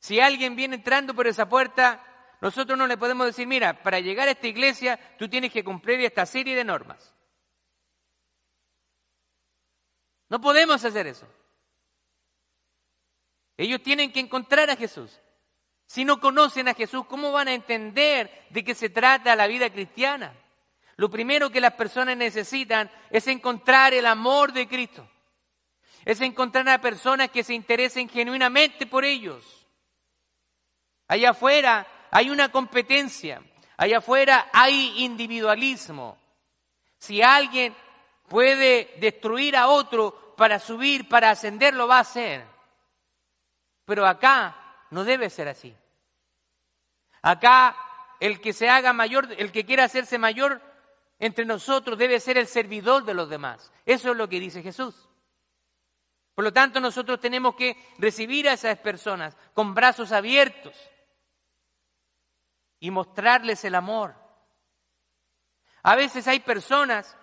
Si 0.00 0.20
alguien 0.20 0.56
viene 0.56 0.76
entrando 0.76 1.14
por 1.14 1.26
esa 1.26 1.48
puerta, 1.48 2.04
nosotros 2.40 2.76
no 2.76 2.86
le 2.86 2.96
podemos 2.96 3.26
decir, 3.26 3.46
mira, 3.46 3.82
para 3.82 4.00
llegar 4.00 4.28
a 4.28 4.32
esta 4.32 4.46
iglesia 4.46 4.98
tú 5.18 5.28
tienes 5.28 5.52
que 5.52 5.64
cumplir 5.64 6.00
esta 6.00 6.26
serie 6.26 6.54
de 6.54 6.64
normas. 6.64 7.14
No 10.28 10.40
podemos 10.40 10.84
hacer 10.84 11.06
eso. 11.06 11.26
Ellos 13.56 13.82
tienen 13.82 14.12
que 14.12 14.20
encontrar 14.20 14.68
a 14.68 14.76
Jesús. 14.76 15.20
Si 15.86 16.04
no 16.04 16.20
conocen 16.20 16.68
a 16.68 16.74
Jesús, 16.74 17.06
¿cómo 17.06 17.30
van 17.30 17.48
a 17.48 17.54
entender 17.54 18.46
de 18.50 18.64
qué 18.64 18.74
se 18.74 18.90
trata 18.90 19.36
la 19.36 19.46
vida 19.46 19.70
cristiana? 19.70 20.34
Lo 20.96 21.10
primero 21.10 21.50
que 21.50 21.60
las 21.60 21.74
personas 21.74 22.16
necesitan 22.16 22.90
es 23.10 23.26
encontrar 23.26 23.92
el 23.92 24.06
amor 24.06 24.52
de 24.52 24.66
Cristo. 24.66 25.08
Es 26.04 26.20
encontrar 26.20 26.68
a 26.68 26.80
personas 26.80 27.30
que 27.30 27.44
se 27.44 27.52
interesen 27.52 28.08
genuinamente 28.08 28.86
por 28.86 29.04
ellos. 29.04 29.66
Allá 31.08 31.30
afuera 31.30 31.86
hay 32.10 32.30
una 32.30 32.50
competencia. 32.50 33.42
Allá 33.76 33.98
afuera 33.98 34.48
hay 34.52 35.04
individualismo. 35.04 36.18
Si 36.98 37.20
alguien 37.22 37.74
puede 38.28 38.94
destruir 38.98 39.56
a 39.56 39.68
otro 39.68 40.34
para 40.36 40.58
subir, 40.58 41.08
para 41.08 41.30
ascender, 41.30 41.74
lo 41.74 41.86
va 41.86 41.98
a 41.98 42.00
hacer. 42.00 42.44
Pero 43.84 44.06
acá 44.06 44.56
no 44.90 45.04
debe 45.04 45.28
ser 45.28 45.48
así. 45.48 45.76
Acá 47.20 47.76
el 48.18 48.40
que 48.40 48.52
se 48.52 48.68
haga 48.70 48.92
mayor, 48.92 49.28
el 49.36 49.52
que 49.52 49.66
quiera 49.66 49.84
hacerse 49.84 50.16
mayor 50.16 50.62
entre 51.18 51.44
nosotros 51.44 51.98
debe 51.98 52.20
ser 52.20 52.38
el 52.38 52.46
servidor 52.46 53.04
de 53.04 53.14
los 53.14 53.28
demás. 53.28 53.72
Eso 53.84 54.10
es 54.10 54.16
lo 54.16 54.28
que 54.28 54.40
dice 54.40 54.62
Jesús. 54.62 55.08
Por 56.34 56.44
lo 56.44 56.52
tanto, 56.52 56.80
nosotros 56.80 57.18
tenemos 57.18 57.54
que 57.54 57.76
recibir 57.98 58.48
a 58.48 58.52
esas 58.52 58.78
personas 58.78 59.36
con 59.54 59.74
brazos 59.74 60.12
abiertos 60.12 60.76
y 62.78 62.90
mostrarles 62.90 63.64
el 63.64 63.74
amor. 63.74 64.14
A 65.82 65.96
veces 65.96 66.28
hay 66.28 66.40
personas 66.40 67.16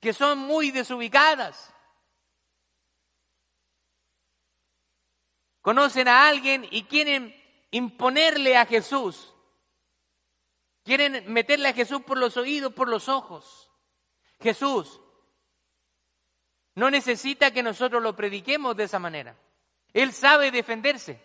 que 0.00 0.12
son 0.12 0.38
muy 0.38 0.70
desubicadas. 0.70 1.72
Conocen 5.62 6.08
a 6.08 6.28
alguien 6.28 6.68
y 6.70 6.84
quieren 6.84 7.34
imponerle 7.70 8.58
a 8.58 8.66
Jesús. 8.66 9.33
Quieren 10.84 11.32
meterle 11.32 11.70
a 11.70 11.72
Jesús 11.72 12.02
por 12.02 12.18
los 12.18 12.36
oídos, 12.36 12.72
por 12.72 12.88
los 12.88 13.08
ojos. 13.08 13.70
Jesús 14.40 15.00
no 16.74 16.90
necesita 16.90 17.52
que 17.52 17.62
nosotros 17.62 18.02
lo 18.02 18.14
prediquemos 18.14 18.76
de 18.76 18.84
esa 18.84 18.98
manera. 18.98 19.36
Él 19.92 20.12
sabe 20.12 20.50
defenderse. 20.50 21.20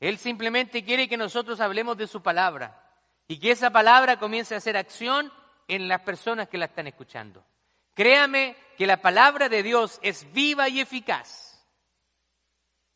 Él 0.00 0.18
simplemente 0.18 0.82
quiere 0.84 1.08
que 1.08 1.16
nosotros 1.16 1.60
hablemos 1.60 1.96
de 1.96 2.06
su 2.06 2.22
palabra 2.22 2.90
y 3.28 3.38
que 3.38 3.50
esa 3.50 3.70
palabra 3.70 4.18
comience 4.18 4.54
a 4.54 4.58
hacer 4.58 4.76
acción 4.76 5.32
en 5.68 5.88
las 5.88 6.00
personas 6.00 6.48
que 6.48 6.58
la 6.58 6.66
están 6.66 6.86
escuchando. 6.86 7.44
Créame 7.94 8.56
que 8.78 8.86
la 8.86 9.00
palabra 9.00 9.48
de 9.48 9.62
Dios 9.62 10.00
es 10.02 10.32
viva 10.32 10.68
y 10.68 10.80
eficaz 10.80 11.62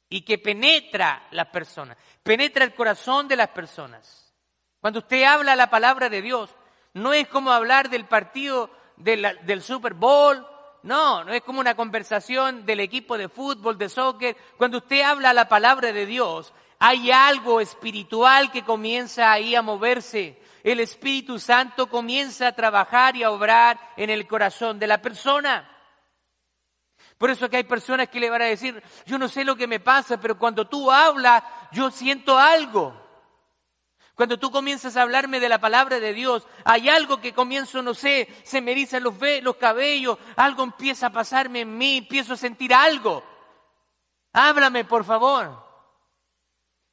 y 0.08 0.22
que 0.22 0.38
penetra 0.38 1.26
las 1.32 1.48
personas, 1.48 1.96
penetra 2.22 2.64
el 2.64 2.74
corazón 2.74 3.28
de 3.28 3.36
las 3.36 3.48
personas. 3.48 4.25
Cuando 4.86 5.00
usted 5.00 5.24
habla 5.24 5.56
la 5.56 5.68
palabra 5.68 6.08
de 6.08 6.22
Dios, 6.22 6.54
no 6.94 7.12
es 7.12 7.26
como 7.26 7.50
hablar 7.50 7.90
del 7.90 8.04
partido 8.04 8.70
del 8.96 9.60
Super 9.60 9.94
Bowl, 9.94 10.46
no, 10.84 11.24
no 11.24 11.32
es 11.32 11.42
como 11.42 11.58
una 11.58 11.74
conversación 11.74 12.64
del 12.64 12.78
equipo 12.78 13.18
de 13.18 13.28
fútbol, 13.28 13.76
de 13.78 13.88
soccer. 13.88 14.36
Cuando 14.56 14.78
usted 14.78 15.00
habla 15.00 15.32
la 15.32 15.48
palabra 15.48 15.92
de 15.92 16.06
Dios, 16.06 16.52
hay 16.78 17.10
algo 17.10 17.60
espiritual 17.60 18.52
que 18.52 18.62
comienza 18.62 19.32
ahí 19.32 19.56
a 19.56 19.60
moverse. 19.62 20.40
El 20.62 20.78
Espíritu 20.78 21.40
Santo 21.40 21.88
comienza 21.88 22.46
a 22.46 22.54
trabajar 22.54 23.16
y 23.16 23.24
a 23.24 23.32
obrar 23.32 23.80
en 23.96 24.08
el 24.08 24.24
corazón 24.28 24.78
de 24.78 24.86
la 24.86 25.02
persona. 25.02 25.68
Por 27.18 27.30
eso 27.30 27.50
que 27.50 27.56
hay 27.56 27.64
personas 27.64 28.08
que 28.08 28.20
le 28.20 28.30
van 28.30 28.42
a 28.42 28.44
decir, 28.44 28.80
yo 29.04 29.18
no 29.18 29.26
sé 29.26 29.42
lo 29.42 29.56
que 29.56 29.66
me 29.66 29.80
pasa, 29.80 30.20
pero 30.20 30.38
cuando 30.38 30.68
tú 30.68 30.92
hablas, 30.92 31.42
yo 31.72 31.90
siento 31.90 32.38
algo. 32.38 33.04
Cuando 34.16 34.38
tú 34.38 34.50
comienzas 34.50 34.96
a 34.96 35.02
hablarme 35.02 35.40
de 35.40 35.50
la 35.50 35.60
palabra 35.60 36.00
de 36.00 36.14
Dios, 36.14 36.46
hay 36.64 36.88
algo 36.88 37.20
que 37.20 37.34
comienzo, 37.34 37.82
no 37.82 37.92
sé, 37.92 38.26
se 38.44 38.62
me 38.62 38.72
erizan 38.72 39.02
los, 39.02 39.14
los 39.42 39.56
cabellos, 39.56 40.16
algo 40.36 40.62
empieza 40.62 41.08
a 41.08 41.12
pasarme 41.12 41.60
en 41.60 41.76
mí, 41.76 41.98
empiezo 41.98 42.32
a 42.32 42.38
sentir 42.38 42.72
algo. 42.72 43.22
Háblame, 44.32 44.86
por 44.86 45.04
favor. 45.04 45.62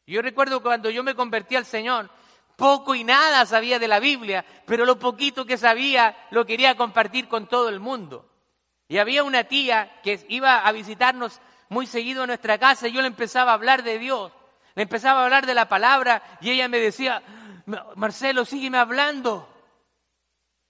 Yo 0.06 0.22
recuerdo 0.22 0.62
cuando 0.62 0.90
yo 0.90 1.02
me 1.02 1.16
convertí 1.16 1.56
al 1.56 1.66
Señor, 1.66 2.10
poco 2.58 2.94
y 2.94 3.06
nada 3.06 3.46
sabía 3.46 3.80
de 3.80 3.88
la 3.88 4.02
Biblia, 4.02 4.46
pero 4.66 4.86
lo 4.86 5.00
poquito 5.00 5.46
que 5.46 5.58
sabía 5.58 6.28
lo 6.32 6.46
quería 6.46 6.76
compartir 6.76 7.30
con 7.30 7.48
todo 7.48 7.70
el 7.70 7.80
mundo. 7.80 8.30
Y 8.90 8.98
había 8.98 9.24
una 9.24 9.46
tía 9.46 10.02
que 10.04 10.26
iba 10.28 10.60
a 10.60 10.72
visitarnos 10.74 11.40
muy 11.70 11.88
seguido 11.88 12.24
a 12.24 12.28
nuestra 12.28 12.58
casa 12.58 12.90
y 12.90 12.92
yo 12.92 13.02
le 13.02 13.08
empezaba 13.08 13.52
a 13.52 13.56
hablar 13.56 13.82
de 13.84 13.98
Dios. 13.98 14.34
Le 14.76 14.84
empezaba 14.84 15.22
a 15.22 15.24
hablar 15.26 15.46
de 15.46 15.54
la 15.54 15.68
palabra 15.68 16.22
y 16.42 16.52
ella 16.52 16.68
me 16.68 16.80
decía, 16.80 17.22
Marcelo, 17.96 18.46
sígueme 18.46 18.78
hablando. 18.78 19.48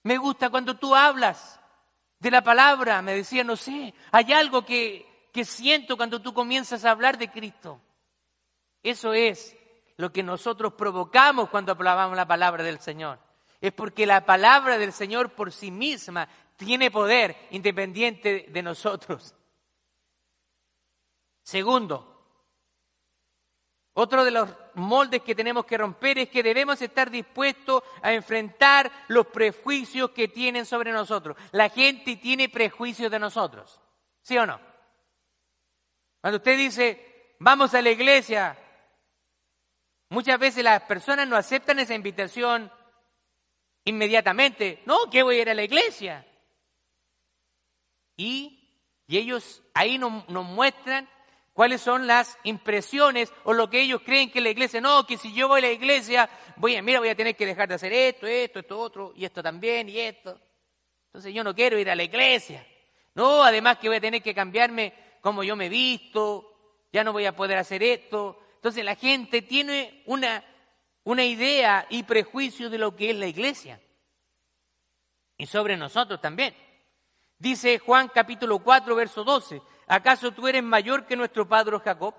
Me 0.02 0.18
gusta 0.18 0.50
cuando 0.50 0.76
tú 0.76 0.94
hablas 0.94 1.60
de 2.18 2.30
la 2.30 2.42
palabra. 2.42 3.00
Me 3.02 3.14
decía, 3.14 3.44
no 3.44 3.56
sé, 3.56 3.94
hay 4.12 4.32
algo 4.32 4.64
que, 4.64 5.28
que 5.32 5.44
siento 5.44 5.96
cuando 5.96 6.20
tú 6.20 6.34
comienzas 6.34 6.84
a 6.84 6.90
hablar 6.90 7.16
de 7.18 7.30
Cristo. 7.30 7.80
Eso 8.82 9.14
es 9.14 9.56
lo 9.96 10.12
que 10.12 10.22
nosotros 10.22 10.74
provocamos 10.74 11.48
cuando 11.48 11.72
hablamos 11.72 12.16
la 12.16 12.26
palabra 12.26 12.62
del 12.62 12.80
Señor. 12.80 13.18
Es 13.60 13.72
porque 13.72 14.04
la 14.04 14.26
palabra 14.26 14.76
del 14.76 14.92
Señor 14.92 15.30
por 15.30 15.50
sí 15.50 15.70
misma 15.70 16.28
tiene 16.56 16.90
poder 16.90 17.34
independiente 17.50 18.46
de 18.50 18.62
nosotros. 18.62 19.34
Segundo, 21.42 22.13
otro 23.96 24.24
de 24.24 24.32
los 24.32 24.50
moldes 24.74 25.22
que 25.22 25.36
tenemos 25.36 25.64
que 25.64 25.78
romper 25.78 26.18
es 26.18 26.28
que 26.28 26.42
debemos 26.42 26.82
estar 26.82 27.10
dispuestos 27.10 27.80
a 28.02 28.12
enfrentar 28.12 28.90
los 29.06 29.28
prejuicios 29.28 30.10
que 30.10 30.26
tienen 30.26 30.66
sobre 30.66 30.90
nosotros. 30.90 31.36
La 31.52 31.68
gente 31.68 32.16
tiene 32.16 32.48
prejuicios 32.48 33.08
de 33.08 33.20
nosotros, 33.20 33.80
¿sí 34.20 34.36
o 34.36 34.46
no? 34.46 34.60
Cuando 36.20 36.38
usted 36.38 36.58
dice, 36.58 37.36
vamos 37.38 37.72
a 37.74 37.82
la 37.82 37.90
iglesia, 37.90 38.58
muchas 40.08 40.40
veces 40.40 40.64
las 40.64 40.82
personas 40.82 41.28
no 41.28 41.36
aceptan 41.36 41.78
esa 41.78 41.94
invitación 41.94 42.72
inmediatamente. 43.84 44.82
No, 44.86 45.08
que 45.08 45.22
voy 45.22 45.36
a 45.38 45.42
ir 45.42 45.50
a 45.50 45.54
la 45.54 45.62
iglesia. 45.62 46.26
Y, 48.16 48.60
ellos 49.06 49.62
ahí 49.74 49.98
nos 49.98 50.24
muestran 50.28 51.08
cuáles 51.54 51.80
son 51.80 52.06
las 52.06 52.36
impresiones 52.42 53.32
o 53.44 53.54
lo 53.54 53.70
que 53.70 53.80
ellos 53.80 54.02
creen 54.04 54.30
que 54.30 54.40
la 54.42 54.50
iglesia, 54.50 54.80
no, 54.80 55.06
que 55.06 55.16
si 55.16 55.32
yo 55.32 55.48
voy 55.48 55.60
a 55.60 55.62
la 55.62 55.70
iglesia, 55.70 56.28
voy 56.56 56.76
a, 56.76 56.82
mira, 56.82 56.98
voy 56.98 57.08
a 57.08 57.14
tener 57.14 57.36
que 57.36 57.46
dejar 57.46 57.68
de 57.68 57.76
hacer 57.76 57.92
esto, 57.92 58.26
esto, 58.26 58.58
esto, 58.58 58.78
otro, 58.78 59.12
y 59.16 59.24
esto 59.24 59.42
también, 59.42 59.88
y 59.88 59.98
esto. 60.00 60.38
Entonces 61.06 61.32
yo 61.32 61.42
no 61.44 61.54
quiero 61.54 61.78
ir 61.78 61.88
a 61.88 61.94
la 61.94 62.02
iglesia. 62.02 62.66
No, 63.14 63.44
además 63.44 63.78
que 63.78 63.88
voy 63.88 63.98
a 63.98 64.00
tener 64.00 64.20
que 64.20 64.34
cambiarme 64.34 64.92
como 65.20 65.44
yo 65.44 65.54
me 65.54 65.66
he 65.66 65.70
visto, 65.70 66.84
ya 66.92 67.04
no 67.04 67.12
voy 67.12 67.24
a 67.24 67.36
poder 67.36 67.56
hacer 67.56 67.82
esto. 67.84 68.40
Entonces 68.56 68.84
la 68.84 68.96
gente 68.96 69.40
tiene 69.40 70.02
una, 70.06 70.44
una 71.04 71.24
idea 71.24 71.86
y 71.88 72.02
prejuicio 72.02 72.68
de 72.68 72.78
lo 72.78 72.96
que 72.96 73.10
es 73.10 73.16
la 73.16 73.28
iglesia. 73.28 73.80
Y 75.36 75.46
sobre 75.46 75.76
nosotros 75.76 76.20
también. 76.20 76.54
Dice 77.38 77.78
Juan 77.78 78.08
capítulo 78.08 78.58
4, 78.58 78.94
verso 78.96 79.22
12. 79.22 79.62
¿Acaso 79.86 80.32
tú 80.32 80.48
eres 80.48 80.62
mayor 80.62 81.06
que 81.06 81.16
nuestro 81.16 81.46
padre 81.46 81.78
Jacob, 81.80 82.14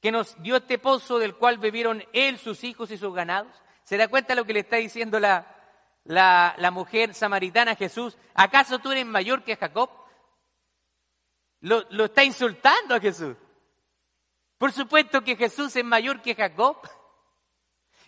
que 0.00 0.10
nos 0.10 0.40
dio 0.42 0.56
este 0.56 0.78
pozo 0.78 1.18
del 1.18 1.36
cual 1.36 1.58
bebieron 1.58 2.04
él, 2.12 2.38
sus 2.38 2.64
hijos 2.64 2.90
y 2.90 2.98
sus 2.98 3.14
ganados? 3.14 3.52
¿Se 3.84 3.96
da 3.96 4.08
cuenta 4.08 4.34
lo 4.34 4.44
que 4.44 4.52
le 4.52 4.60
está 4.60 4.76
diciendo 4.76 5.20
la, 5.20 6.70
mujer 6.72 7.14
samaritana 7.14 7.72
a 7.72 7.76
Jesús? 7.76 8.18
¿Acaso 8.34 8.78
tú 8.78 8.90
eres 8.90 9.06
mayor 9.06 9.44
que 9.44 9.56
Jacob? 9.56 9.90
Lo, 11.60 11.84
lo 11.90 12.06
está 12.06 12.24
insultando 12.24 12.94
a 12.94 13.00
Jesús. 13.00 13.36
Por 14.58 14.72
supuesto 14.72 15.22
que 15.22 15.36
Jesús 15.36 15.74
es 15.76 15.84
mayor 15.84 16.20
que 16.20 16.34
Jacob. 16.34 16.78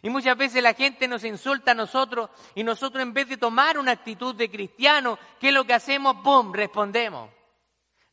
Y 0.02 0.10
muchas 0.10 0.36
veces 0.36 0.62
la 0.62 0.74
gente 0.74 1.08
nos 1.08 1.24
insulta 1.24 1.72
a 1.72 1.74
nosotros 1.74 2.30
y 2.54 2.62
nosotros 2.62 3.02
en 3.02 3.12
vez 3.12 3.28
de 3.28 3.36
tomar 3.36 3.78
una 3.78 3.92
actitud 3.92 4.34
de 4.34 4.50
cristiano, 4.50 5.18
¿qué 5.40 5.48
es 5.48 5.54
lo 5.54 5.64
que 5.64 5.74
hacemos? 5.74 6.22
¡Bum! 6.22 6.52
Respondemos 6.52 7.35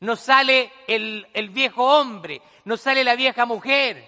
nos 0.03 0.19
sale 0.19 0.69
el, 0.85 1.49
viejo 1.51 1.97
hombre, 1.97 2.41
nos 2.65 2.81
sale 2.81 3.05
la 3.05 3.15
vieja 3.15 3.45
mujer. 3.45 4.05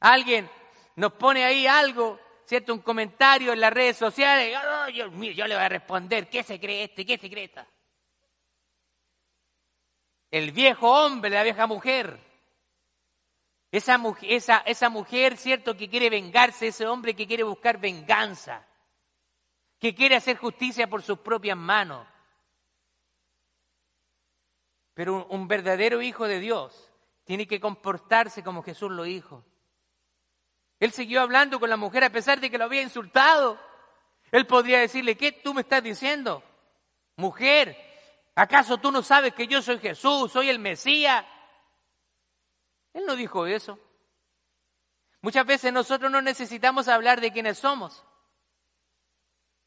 Alguien 0.00 0.48
nos 0.96 1.12
pone 1.12 1.44
ahí 1.44 1.66
algo, 1.66 2.18
¿cierto? 2.46 2.72
Un 2.72 2.80
comentario 2.80 3.52
en 3.52 3.60
las 3.60 3.70
redes 3.70 3.98
sociales. 3.98 4.58
Oh, 4.58 4.88
yo, 4.88 5.10
yo 5.10 5.46
le 5.46 5.54
voy 5.54 5.64
a 5.64 5.68
responder, 5.68 6.30
¿qué 6.30 6.42
se 6.42 6.58
cree 6.58 6.84
este? 6.84 7.04
¿Qué 7.04 7.18
se 7.18 7.28
cree? 7.28 7.50
El 10.30 10.52
viejo 10.52 10.90
hombre, 10.90 11.28
la 11.28 11.42
vieja 11.42 11.66
mujer. 11.66 12.18
Esa, 13.70 14.62
esa 14.64 14.88
mujer, 14.88 15.36
¿cierto? 15.36 15.76
Que 15.76 15.90
quiere 15.90 16.08
vengarse, 16.08 16.68
ese 16.68 16.86
hombre 16.86 17.14
que 17.14 17.26
quiere 17.26 17.42
buscar 17.42 17.78
venganza, 17.78 18.66
que 19.78 19.94
quiere 19.94 20.16
hacer 20.16 20.38
justicia 20.38 20.88
por 20.88 21.02
sus 21.02 21.18
propias 21.18 21.58
manos. 21.58 22.11
Pero 24.94 25.26
un, 25.26 25.48
verdadero 25.48 26.02
hijo 26.02 26.26
de 26.26 26.40
Dios 26.40 26.92
tiene 27.24 27.46
que 27.46 27.60
comportarse 27.60 28.42
como 28.42 28.62
Jesús 28.62 28.90
lo 28.90 29.04
dijo. 29.04 29.44
Él 30.80 30.92
siguió 30.92 31.20
hablando 31.20 31.60
con 31.60 31.70
la 31.70 31.76
mujer 31.76 32.04
a 32.04 32.10
pesar 32.10 32.40
de 32.40 32.50
que 32.50 32.58
lo 32.58 32.64
había 32.64 32.82
insultado. 32.82 33.58
Él 34.30 34.46
podría 34.46 34.80
decirle, 34.80 35.16
¿qué 35.16 35.32
tú 35.32 35.54
me 35.54 35.62
estás 35.62 35.82
diciendo? 35.82 36.42
Mujer, 37.16 37.76
¿acaso 38.34 38.78
tú 38.78 38.90
no 38.90 39.02
sabes 39.02 39.34
que 39.34 39.46
yo 39.46 39.62
soy 39.62 39.78
Jesús, 39.78 40.32
soy 40.32 40.48
el 40.48 40.58
Mesías? 40.58 41.24
Él 42.92 43.04
no 43.06 43.16
dijo 43.16 43.46
eso. 43.46 43.78
Muchas 45.20 45.46
veces 45.46 45.72
nosotros 45.72 46.10
no 46.10 46.20
necesitamos 46.20 46.88
hablar 46.88 47.20
de 47.20 47.32
quiénes 47.32 47.58
somos. 47.58 48.04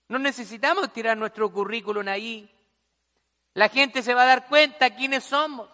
No 0.07 0.19
necesitamos 0.19 0.91
tirar 0.93 1.17
nuestro 1.17 1.51
currículum 1.51 2.07
ahí 2.07 2.54
la 3.55 3.69
gente 3.69 4.03
se 4.03 4.13
va 4.13 4.23
a 4.23 4.27
dar 4.27 4.47
cuenta 4.47 4.95
quiénes 4.95 5.23
somos. 5.23 5.69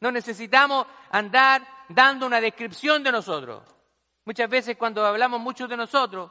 No 0.00 0.10
necesitamos 0.10 0.86
andar 1.10 1.66
dando 1.88 2.26
una 2.26 2.40
descripción 2.40 3.02
de 3.02 3.12
nosotros. 3.12 3.62
Muchas 4.24 4.48
veces 4.48 4.76
cuando 4.76 5.04
hablamos 5.04 5.40
mucho 5.40 5.66
de 5.66 5.76
nosotros, 5.76 6.30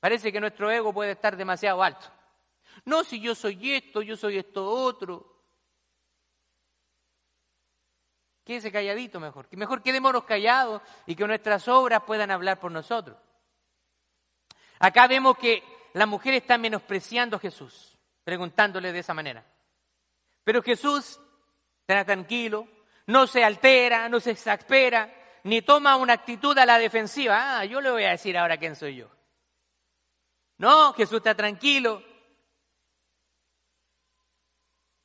parece 0.00 0.32
que 0.32 0.40
nuestro 0.40 0.70
ego 0.70 0.92
puede 0.92 1.12
estar 1.12 1.36
demasiado 1.36 1.82
alto. 1.82 2.06
No, 2.84 3.04
si 3.04 3.20
yo 3.20 3.34
soy 3.34 3.72
esto, 3.72 4.02
yo 4.02 4.16
soy 4.16 4.38
esto 4.38 4.68
otro. 4.68 5.32
Quédese 8.44 8.72
calladito 8.72 9.20
mejor. 9.20 9.46
Mejor 9.52 9.82
quedémonos 9.82 10.24
callados 10.24 10.82
y 11.06 11.14
que 11.14 11.26
nuestras 11.26 11.68
obras 11.68 12.02
puedan 12.04 12.30
hablar 12.30 12.58
por 12.58 12.72
nosotros. 12.72 13.16
Acá 14.80 15.06
vemos 15.06 15.38
que 15.38 15.62
la 15.92 16.06
mujer 16.06 16.34
está 16.34 16.58
menospreciando 16.58 17.36
a 17.36 17.40
Jesús, 17.40 17.91
preguntándole 18.24 18.92
de 18.92 19.00
esa 19.00 19.14
manera. 19.14 19.44
Pero 20.44 20.62
Jesús 20.62 21.20
está 21.80 22.04
tranquilo, 22.04 22.68
no 23.06 23.26
se 23.26 23.44
altera, 23.44 24.08
no 24.08 24.20
se 24.20 24.32
exaspera, 24.32 25.12
ni 25.44 25.62
toma 25.62 25.96
una 25.96 26.14
actitud 26.14 26.56
a 26.58 26.66
la 26.66 26.78
defensiva. 26.78 27.58
Ah, 27.58 27.64
yo 27.64 27.80
le 27.80 27.90
voy 27.90 28.04
a 28.04 28.10
decir 28.10 28.36
ahora 28.36 28.56
quién 28.56 28.76
soy 28.76 28.96
yo. 28.96 29.10
No, 30.58 30.92
Jesús 30.92 31.16
está 31.16 31.34
tranquilo, 31.34 32.02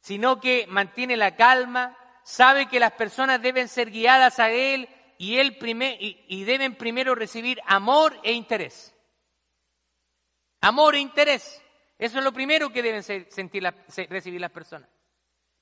sino 0.01 0.39
que 0.39 0.67
mantiene 0.67 1.17
la 1.17 1.35
calma, 1.35 1.97
sabe 2.23 2.67
que 2.67 2.79
las 2.79 2.91
personas 2.91 3.41
deben 3.41 3.67
ser 3.67 3.89
guiadas 3.89 4.39
a 4.39 4.51
Él 4.51 4.87
y, 5.17 5.39
él 5.39 5.57
y, 6.27 6.43
deben 6.43 6.75
primero 6.75 7.15
recibir 7.15 7.59
amor 7.65 8.19
e 8.23 8.33
interés. 8.33 8.93
Amor 10.61 10.95
e 10.95 10.99
interés. 10.99 11.61
Eso 11.97 12.19
es 12.19 12.23
lo 12.23 12.31
primero 12.31 12.71
que 12.71 12.83
deben 12.83 13.03
sentir 13.03 13.63
recibir 14.09 14.39
las 14.39 14.51
personas. 14.51 14.89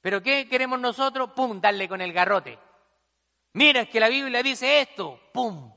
Pero 0.02 0.22
¿qué 0.22 0.48
queremos 0.48 0.80
nosotros? 0.80 1.32
¡Pum! 1.32 1.60
Darle 1.60 1.88
con 1.88 2.02
el 2.02 2.14
garrote. 2.14 2.60
Mira, 3.54 3.82
es 3.82 3.90
que 3.90 4.00
la 4.00 4.10
Biblia 4.10 4.44
dice 4.44 4.82
esto. 4.82 5.20
¡Pum! 5.34 5.74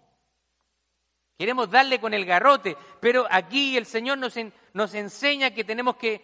Queremos 1.39 1.71
darle 1.71 2.01
con 2.01 2.13
el 2.13 2.27
garrote. 2.27 2.77
Pero 3.01 3.27
aquí 3.31 3.77
el 3.77 3.87
Señor 3.87 4.19
nos, 4.19 4.35
nos 4.75 4.95
enseña 4.95 5.55
que 5.55 5.65
tenemos 5.65 5.97
que 5.97 6.23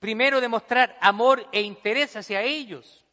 primero 0.00 0.40
demostrar 0.40 0.98
amor 1.00 1.48
e 1.52 1.62
interés 1.62 2.16
hacia 2.16 2.42
ellos. 2.42 3.06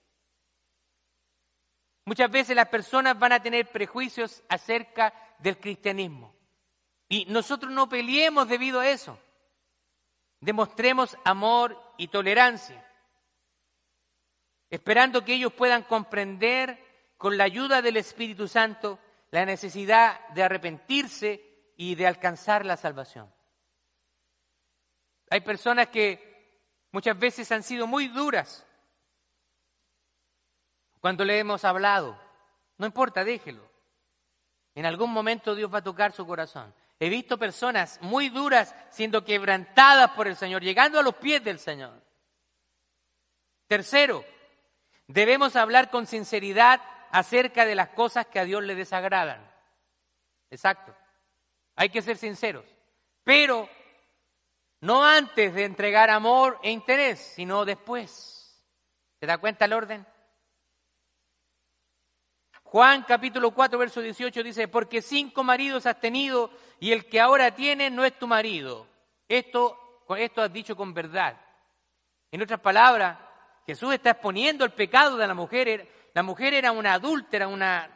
Muchas 2.06 2.30
veces 2.30 2.56
las 2.56 2.68
personas 2.68 3.18
van 3.18 3.32
a 3.32 3.42
tener 3.42 3.68
prejuicios 3.68 4.44
acerca 4.50 5.14
del 5.40 5.58
cristianismo. 5.58 6.36
Y 7.08 7.26
nosotros 7.26 7.72
no 7.72 7.88
peleemos 7.88 8.48
debido 8.50 8.80
a 8.80 8.90
eso. 8.90 9.18
Demostremos 10.44 11.18
amor 11.24 11.82
y 11.98 12.10
tolerancia, 12.10 12.86
esperando 14.70 15.24
que 15.24 15.36
ellos 15.36 15.54
puedan 15.54 15.84
comprender 15.84 17.14
con 17.18 17.38
la 17.38 17.46
ayuda 17.46 17.82
del 17.82 17.96
Espíritu 17.96 18.50
Santo 18.50 19.00
la 19.32 19.46
necesidad 19.46 20.28
de 20.30 20.44
arrepentirse 20.44 21.72
y 21.78 21.96
de 21.96 22.08
alcanzar 22.08 22.66
la 22.66 22.76
salvación. 22.76 23.34
Hay 25.30 25.40
personas 25.40 25.88
que 25.88 26.60
muchas 26.92 27.18
veces 27.18 27.50
han 27.54 27.64
sido 27.64 27.88
muy 27.88 28.10
duras 28.10 28.68
cuando 31.00 31.24
le 31.24 31.40
hemos 31.40 31.64
hablado. 31.64 32.20
No 32.78 32.86
importa, 32.86 33.24
déjelo. 33.24 33.66
En 34.76 34.86
algún 34.86 35.14
momento 35.14 35.56
Dios 35.56 35.74
va 35.74 35.78
a 35.78 35.84
tocar 35.84 36.12
su 36.12 36.28
corazón. 36.28 36.76
He 37.04 37.10
visto 37.10 37.38
personas 37.38 38.00
muy 38.02 38.30
duras 38.30 38.74
siendo 38.90 39.26
quebrantadas 39.26 40.12
por 40.12 40.26
el 40.26 40.38
Señor, 40.38 40.62
llegando 40.62 40.98
a 40.98 41.04
los 41.04 41.16
pies 41.16 41.44
del 41.44 41.60
Señor. 41.60 42.02
Tercero, 43.68 44.24
debemos 45.08 45.58
hablar 45.58 45.90
con 45.90 46.08
sinceridad 46.08 46.82
acerca 47.12 47.66
de 47.66 47.76
las 47.76 47.90
cosas 47.90 48.28
que 48.28 48.40
a 48.40 48.46
Dios 48.46 48.64
le 48.64 48.76
desagradan. 48.76 49.46
Exacto. 50.50 50.96
Hay 51.76 51.90
que 51.90 52.02
ser 52.02 52.16
sinceros. 52.16 52.64
Pero 53.26 53.68
no 54.80 55.04
antes 55.04 55.54
de 55.54 55.66
entregar 55.66 56.10
amor 56.10 56.58
e 56.64 56.72
interés, 56.72 57.20
sino 57.20 57.66
después. 57.66 58.64
¿Se 59.20 59.26
da 59.26 59.40
cuenta 59.40 59.66
el 59.66 59.74
orden? 59.74 60.08
Juan 62.74 63.04
capítulo 63.04 63.52
4, 63.52 63.78
verso 63.78 64.02
18 64.02 64.42
dice, 64.42 64.68
porque 64.68 65.04
cinco 65.04 65.44
maridos 65.44 65.86
has 65.86 66.00
tenido 66.00 66.50
y 66.84 66.92
el 66.92 67.06
que 67.06 67.22
ahora 67.22 67.56
tiene 67.56 67.90
no 67.90 68.04
es 68.04 68.20
tu 68.20 68.28
marido. 68.28 68.86
Esto, 69.30 70.04
esto 70.18 70.42
has 70.42 70.52
dicho 70.52 70.76
con 70.76 70.94
verdad. 70.94 71.40
En 72.30 72.42
otras 72.42 72.60
palabras, 72.60 73.18
Jesús 73.66 73.94
está 73.94 74.10
exponiendo 74.10 74.66
el 74.66 74.74
pecado 74.74 75.16
de 75.16 75.26
la 75.26 75.34
mujer. 75.34 76.10
La 76.14 76.24
mujer 76.24 76.54
era 76.54 76.74
una 76.74 76.96
adúltera, 76.96 77.48
una 77.48 77.90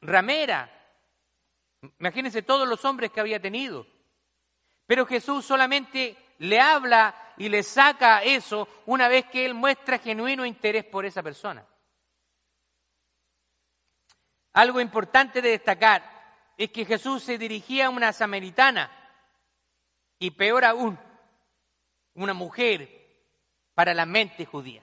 ramera. 0.00 0.70
Imagínense 1.98 2.42
todos 2.42 2.68
los 2.68 2.84
hombres 2.84 3.10
que 3.10 3.18
había 3.18 3.40
tenido. 3.40 3.84
Pero 4.86 5.06
Jesús 5.06 5.44
solamente 5.44 6.16
le 6.38 6.60
habla 6.60 7.32
y 7.36 7.48
le 7.48 7.64
saca 7.64 8.22
eso 8.22 8.68
una 8.86 9.08
vez 9.08 9.24
que 9.24 9.44
él 9.44 9.54
muestra 9.54 9.98
genuino 9.98 10.46
interés 10.46 10.84
por 10.84 11.04
esa 11.04 11.20
persona. 11.20 11.66
Algo 14.52 14.80
importante 14.80 15.42
de 15.42 15.50
destacar 15.50 16.19
es 16.60 16.70
que 16.72 16.84
Jesús 16.84 17.22
se 17.22 17.38
dirigía 17.38 17.86
a 17.86 17.90
una 17.90 18.12
samaritana 18.12 18.90
y 20.18 20.32
peor 20.32 20.66
aún, 20.66 20.98
una 22.12 22.34
mujer 22.34 22.90
para 23.72 23.94
la 23.94 24.04
mente 24.04 24.44
judía. 24.44 24.82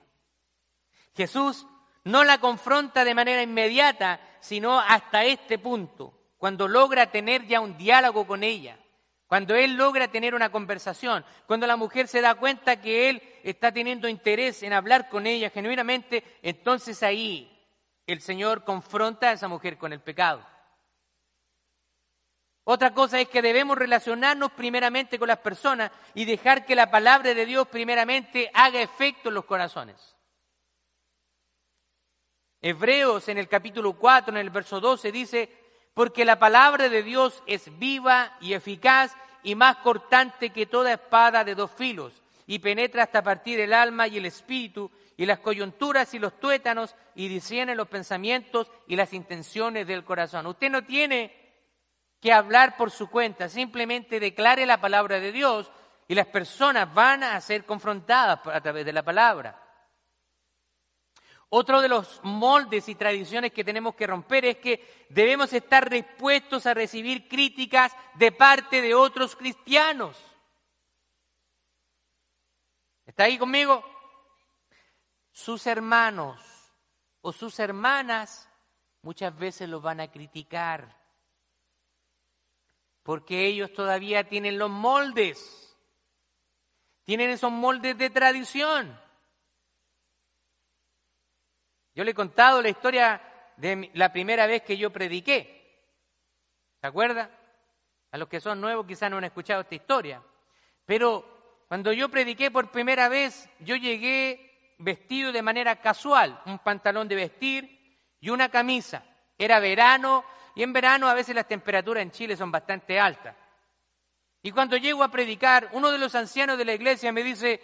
Jesús 1.16 1.68
no 2.04 2.24
la 2.24 2.40
confronta 2.40 3.06
de 3.06 3.14
manera 3.14 3.44
inmediata, 3.44 4.20
sino 4.40 4.80
hasta 4.80 5.24
este 5.24 5.60
punto, 5.60 6.20
cuando 6.40 6.68
logra 6.68 7.12
tener 7.12 7.46
ya 7.46 7.62
un 7.62 7.78
diálogo 7.78 8.26
con 8.26 8.44
ella, 8.44 8.80
cuando 9.28 9.54
él 9.54 9.76
logra 9.76 10.08
tener 10.08 10.34
una 10.34 10.52
conversación, 10.52 11.24
cuando 11.46 11.68
la 11.68 11.76
mujer 11.76 12.08
se 12.08 12.22
da 12.22 12.34
cuenta 12.34 12.82
que 12.82 13.10
él 13.12 13.22
está 13.44 13.72
teniendo 13.72 14.10
interés 14.10 14.64
en 14.64 14.74
hablar 14.74 15.10
con 15.10 15.28
ella 15.28 15.52
genuinamente, 15.52 16.24
entonces 16.42 17.04
ahí 17.04 17.56
el 18.08 18.20
Señor 18.22 18.64
confronta 18.64 19.30
a 19.30 19.34
esa 19.34 19.48
mujer 19.48 19.78
con 19.78 19.94
el 19.94 20.00
pecado. 20.00 20.57
Otra 22.70 22.94
cosa 22.94 23.22
es 23.22 23.30
que 23.30 23.42
debemos 23.42 23.78
relacionarnos 23.78 24.52
primeramente 24.52 25.18
con 25.18 25.30
las 25.30 25.38
personas 25.38 25.90
y 26.14 26.26
dejar 26.26 26.66
que 26.66 26.76
la 26.76 26.92
palabra 26.92 27.34
de 27.34 27.46
Dios 27.46 27.66
primeramente 27.70 28.52
haga 28.54 28.82
efecto 28.82 29.30
en 29.30 29.36
los 29.36 29.46
corazones. 29.46 30.18
Hebreos 32.60 33.30
en 33.30 33.38
el 33.38 33.48
capítulo 33.48 33.94
4, 33.94 34.34
en 34.34 34.38
el 34.42 34.50
verso 34.50 34.82
12 34.82 35.14
dice, 35.14 35.50
porque 35.94 36.26
la 36.26 36.40
palabra 36.40 36.90
de 36.90 37.04
Dios 37.04 37.42
es 37.48 37.72
viva 37.80 38.36
y 38.42 38.52
eficaz 38.52 39.16
y 39.44 39.56
más 39.56 39.78
cortante 39.78 40.50
que 40.50 40.66
toda 40.66 40.92
espada 40.92 41.46
de 41.46 41.56
dos 41.56 41.72
filos 41.72 42.22
y 42.48 42.60
penetra 42.60 43.04
hasta 43.04 43.24
partir 43.24 43.62
el 43.62 43.72
alma 43.72 44.10
y 44.10 44.18
el 44.18 44.26
espíritu 44.26 44.92
y 45.16 45.26
las 45.26 45.40
coyunturas 45.40 46.14
y 46.14 46.20
los 46.20 46.38
tuétanos 46.38 46.96
y 47.16 47.30
discierne 47.30 47.76
los 47.76 47.88
pensamientos 47.88 48.70
y 48.88 48.98
las 48.98 49.14
intenciones 49.14 49.88
del 49.88 50.04
corazón. 50.04 50.48
Usted 50.48 50.70
no 50.70 50.84
tiene 50.84 51.47
que 52.28 52.34
hablar 52.34 52.76
por 52.76 52.92
su 52.92 53.08
cuenta, 53.10 53.48
simplemente 53.48 54.20
declare 54.20 54.66
la 54.66 54.82
palabra 54.82 55.20
de 55.20 55.32
Dios 55.32 55.72
y 56.08 56.16
las 56.16 56.28
personas 56.28 56.94
van 56.94 57.24
a 57.24 57.40
ser 57.40 57.66
confrontadas 57.66 58.40
a 58.46 58.60
través 58.60 58.86
de 58.86 58.92
la 58.92 59.04
palabra. 59.04 59.64
Otro 61.50 61.80
de 61.80 61.88
los 61.88 62.20
moldes 62.24 62.90
y 62.90 62.96
tradiciones 62.96 63.54
que 63.54 63.64
tenemos 63.64 63.96
que 63.96 64.08
romper 64.08 64.44
es 64.44 64.58
que 64.58 65.08
debemos 65.10 65.54
estar 65.54 65.90
dispuestos 65.90 66.66
a 66.66 66.74
recibir 66.74 67.30
críticas 67.30 67.96
de 68.16 68.34
parte 68.34 68.82
de 68.82 68.94
otros 68.94 69.36
cristianos. 69.36 70.18
¿Está 73.06 73.24
ahí 73.24 73.38
conmigo? 73.38 73.84
sus 75.38 75.68
hermanos 75.68 76.42
o 77.22 77.32
sus 77.32 77.60
hermanas 77.60 78.50
muchas 79.04 79.38
veces 79.38 79.70
los 79.70 79.84
van 79.84 80.00
a 80.00 80.10
criticar 80.10 80.97
porque 83.08 83.46
ellos 83.46 83.72
todavía 83.72 84.28
tienen 84.28 84.60
los 84.60 84.70
moldes, 84.70 85.74
tienen 87.06 87.30
esos 87.30 87.50
moldes 87.50 87.98
de 87.98 88.10
tradición. 88.10 89.00
Yo 91.96 92.04
le 92.04 92.12
he 92.12 92.14
contado 92.14 92.62
la 92.62 92.68
historia 92.68 93.22
de 93.56 93.92
la 93.94 94.12
primera 94.12 94.46
vez 94.46 94.62
que 94.64 94.76
yo 94.76 94.92
prediqué. 94.92 95.88
¿Se 96.82 96.88
acuerda? 96.88 97.32
A 98.12 98.18
los 98.18 98.28
que 98.28 98.42
son 98.42 98.60
nuevos 98.60 98.86
quizás 98.86 99.10
no 99.10 99.20
han 99.20 99.24
escuchado 99.24 99.62
esta 99.62 99.76
historia. 99.76 100.22
Pero 100.86 101.64
cuando 101.70 101.94
yo 101.94 102.10
prediqué 102.10 102.52
por 102.52 102.72
primera 102.72 103.08
vez, 103.08 103.50
yo 103.62 103.78
llegué 103.78 104.76
vestido 104.80 105.32
de 105.32 105.42
manera 105.42 105.78
casual, 105.78 106.42
un 106.46 106.60
pantalón 106.60 107.08
de 107.08 107.16
vestir 107.16 108.00
y 108.20 108.32
una 108.32 108.50
camisa. 108.50 109.06
Era 109.38 109.62
verano 109.62 110.26
y 110.58 110.64
en 110.64 110.74
verano 110.74 111.08
a 111.08 111.14
veces 111.14 111.36
las 111.36 111.48
temperaturas 111.48 112.02
en 112.02 112.10
Chile 112.10 112.36
son 112.36 112.52
bastante 112.52 113.00
altas. 113.00 113.36
Y 114.42 114.52
cuando 114.52 114.76
llego 114.76 115.04
a 115.04 115.12
predicar, 115.12 115.70
uno 115.74 115.92
de 115.92 116.00
los 116.00 116.16
ancianos 116.16 116.58
de 116.58 116.66
la 116.66 116.74
iglesia 116.74 117.12
me 117.12 117.22
dice, 117.22 117.62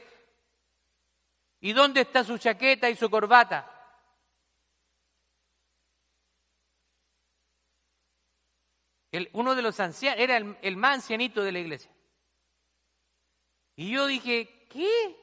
¿y 1.59 1.73
dónde 1.73 2.01
está 2.01 2.23
su 2.23 2.37
chaqueta 2.37 2.91
y 2.91 2.95
su 2.95 3.09
corbata? 3.09 3.67
El, 9.09 9.27
uno 9.33 9.55
de 9.55 9.63
los 9.63 9.79
ancianos, 9.79 10.19
era 10.19 10.37
el, 10.37 10.55
el 10.61 10.77
más 10.77 10.93
ancianito 10.93 11.41
de 11.41 11.51
la 11.51 11.59
iglesia. 11.59 11.91
Y 13.75 13.89
yo 13.89 14.05
dije, 14.05 14.67
¿qué? 14.69 15.17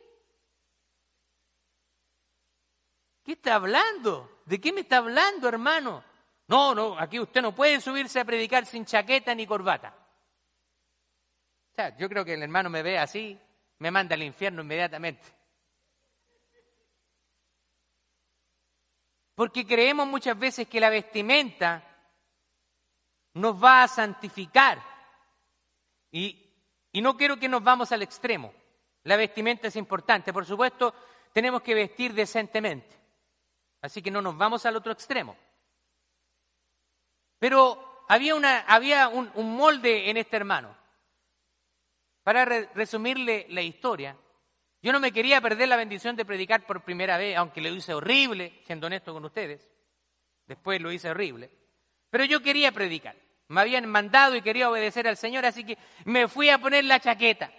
¿Qué 3.22 3.30
está 3.30 3.54
hablando? 3.54 4.42
¿De 4.46 4.60
qué 4.60 4.72
me 4.72 4.80
está 4.80 4.96
hablando, 4.96 5.48
hermano? 5.48 6.09
No, 6.50 6.74
no, 6.74 6.98
aquí 6.98 7.20
usted 7.20 7.42
no 7.42 7.54
puede 7.54 7.80
subirse 7.80 8.18
a 8.18 8.24
predicar 8.24 8.66
sin 8.66 8.84
chaqueta 8.84 9.32
ni 9.36 9.46
corbata. 9.46 9.94
O 11.70 11.74
sea, 11.76 11.96
yo 11.96 12.08
creo 12.08 12.24
que 12.24 12.34
el 12.34 12.42
hermano 12.42 12.68
me 12.68 12.82
ve 12.82 12.98
así, 12.98 13.38
me 13.78 13.92
manda 13.92 14.16
al 14.16 14.22
infierno 14.24 14.62
inmediatamente. 14.62 15.22
Porque 19.36 19.64
creemos 19.64 20.08
muchas 20.08 20.36
veces 20.36 20.66
que 20.66 20.80
la 20.80 20.90
vestimenta 20.90 21.84
nos 23.34 23.62
va 23.62 23.84
a 23.84 23.88
santificar. 23.88 24.82
Y, 26.10 26.52
y 26.90 27.00
no 27.00 27.16
quiero 27.16 27.38
que 27.38 27.48
nos 27.48 27.62
vamos 27.62 27.92
al 27.92 28.02
extremo. 28.02 28.52
La 29.04 29.14
vestimenta 29.14 29.68
es 29.68 29.76
importante. 29.76 30.32
Por 30.32 30.44
supuesto, 30.44 30.92
tenemos 31.32 31.62
que 31.62 31.76
vestir 31.76 32.12
decentemente. 32.12 32.98
Así 33.82 34.02
que 34.02 34.10
no 34.10 34.20
nos 34.20 34.36
vamos 34.36 34.66
al 34.66 34.74
otro 34.74 34.90
extremo. 34.90 35.36
Pero 37.40 38.04
había, 38.06 38.34
una, 38.34 38.64
un, 39.08 39.56
molde 39.56 40.10
en 40.10 40.18
este 40.18 40.36
hermano. 40.36 40.76
Para 42.22 42.44
resumirle 42.44 43.46
la 43.48 43.62
historia, 43.62 44.14
yo 44.82 44.92
no 44.92 45.00
me 45.00 45.10
quería 45.10 45.40
perder 45.40 45.68
la 45.68 45.76
bendición 45.76 46.14
de 46.16 46.26
predicar 46.26 46.66
por 46.66 46.82
primera 46.82 47.16
vez, 47.16 47.36
aunque 47.36 47.62
lo 47.62 47.70
hice 47.70 47.94
horrible, 47.94 48.60
siendo 48.66 48.86
honesto 48.86 49.14
con 49.14 49.24
ustedes. 49.24 49.66
Después 50.46 50.82
lo 50.82 50.92
hice 50.92 51.10
horrible. 51.10 51.50
Pero 52.10 52.24
yo 52.24 52.42
quería 52.42 52.72
predicar. 52.72 53.16
Me 53.48 53.62
habían 53.62 53.88
mandado 53.88 54.36
y 54.36 54.42
quería 54.42 54.70
obedecer 54.70 55.08
al 55.08 55.16
Señor, 55.16 55.46
así 55.46 55.64
que 55.64 55.78
me 56.04 56.28
fui 56.28 56.50
a 56.50 56.58
poner 56.58 56.84
la 56.84 57.00
chaqueta. 57.00 57.50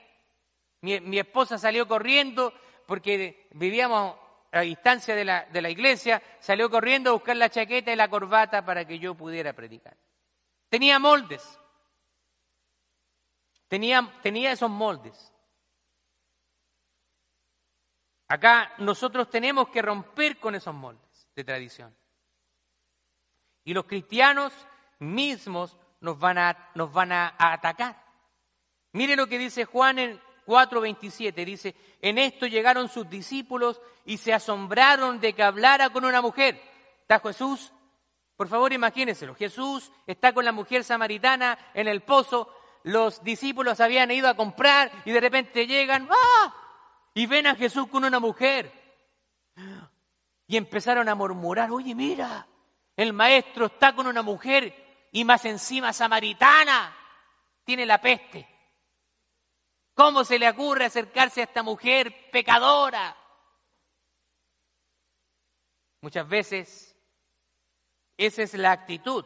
Mi 0.81 1.17
esposa 1.17 1.57
salió 1.57 1.87
corriendo 1.87 2.53
porque 2.85 3.47
vivíamos 3.53 4.15
a 4.51 4.61
distancia 4.61 5.15
de 5.15 5.25
la, 5.25 5.45
de 5.45 5.61
la 5.61 5.69
iglesia, 5.69 6.21
salió 6.39 6.69
corriendo 6.69 7.09
a 7.09 7.13
buscar 7.13 7.37
la 7.37 7.49
chaqueta 7.49 7.91
y 7.91 7.95
la 7.95 8.09
corbata 8.09 8.65
para 8.65 8.85
que 8.85 8.99
yo 8.99 9.15
pudiera 9.15 9.53
predicar. 9.53 9.95
Tenía 10.69 10.99
moldes. 10.99 11.59
Tenía, 13.67 14.13
tenía 14.21 14.51
esos 14.51 14.69
moldes. 14.69 15.33
Acá 18.27 18.73
nosotros 18.77 19.29
tenemos 19.29 19.69
que 19.69 19.81
romper 19.81 20.39
con 20.39 20.55
esos 20.55 20.73
moldes 20.73 21.27
de 21.35 21.43
tradición. 21.43 21.95
Y 23.63 23.73
los 23.73 23.85
cristianos 23.85 24.53
mismos 24.99 25.77
nos 25.99 26.17
van 26.17 26.37
a, 26.37 26.71
nos 26.75 26.91
van 26.91 27.11
a 27.11 27.35
atacar. 27.37 28.01
Mire 28.93 29.15
lo 29.15 29.27
que 29.27 29.37
dice 29.37 29.65
Juan 29.65 29.99
en 29.99 30.21
4:27 30.51 31.45
dice, 31.45 31.75
en 32.01 32.17
esto 32.17 32.45
llegaron 32.45 32.89
sus 32.89 33.09
discípulos 33.09 33.79
y 34.05 34.17
se 34.17 34.33
asombraron 34.33 35.21
de 35.21 35.33
que 35.33 35.43
hablara 35.43 35.89
con 35.91 36.03
una 36.03 36.21
mujer. 36.21 36.61
¿Está 37.01 37.19
Jesús? 37.21 37.71
Por 38.35 38.49
favor, 38.49 38.73
imagínenselo. 38.73 39.33
Jesús 39.33 39.91
está 40.05 40.33
con 40.33 40.43
la 40.43 40.51
mujer 40.51 40.83
samaritana 40.83 41.57
en 41.73 41.87
el 41.87 42.01
pozo. 42.01 42.53
Los 42.83 43.23
discípulos 43.23 43.79
habían 43.79 44.11
ido 44.11 44.27
a 44.27 44.35
comprar 44.35 44.91
y 45.05 45.11
de 45.11 45.21
repente 45.21 45.67
llegan 45.67 46.09
¡ah! 46.11 46.53
y 47.13 47.27
ven 47.27 47.47
a 47.47 47.55
Jesús 47.55 47.87
con 47.87 48.03
una 48.03 48.19
mujer. 48.19 48.71
Y 50.47 50.57
empezaron 50.57 51.07
a 51.07 51.15
murmurar, 51.15 51.71
oye, 51.71 51.95
mira, 51.95 52.45
el 52.97 53.13
maestro 53.13 53.67
está 53.67 53.95
con 53.95 54.05
una 54.05 54.21
mujer 54.21 55.07
y 55.13 55.23
más 55.23 55.45
encima 55.45 55.93
samaritana. 55.93 56.93
Tiene 57.63 57.85
la 57.85 58.01
peste. 58.01 58.50
¿Cómo 60.01 60.23
se 60.23 60.39
le 60.39 60.49
ocurre 60.49 60.85
acercarse 60.85 61.41
a 61.41 61.43
esta 61.43 61.61
mujer 61.61 62.31
pecadora? 62.31 63.15
Muchas 66.01 66.27
veces 66.27 66.97
esa 68.17 68.41
es 68.41 68.55
la 68.55 68.71
actitud 68.71 69.23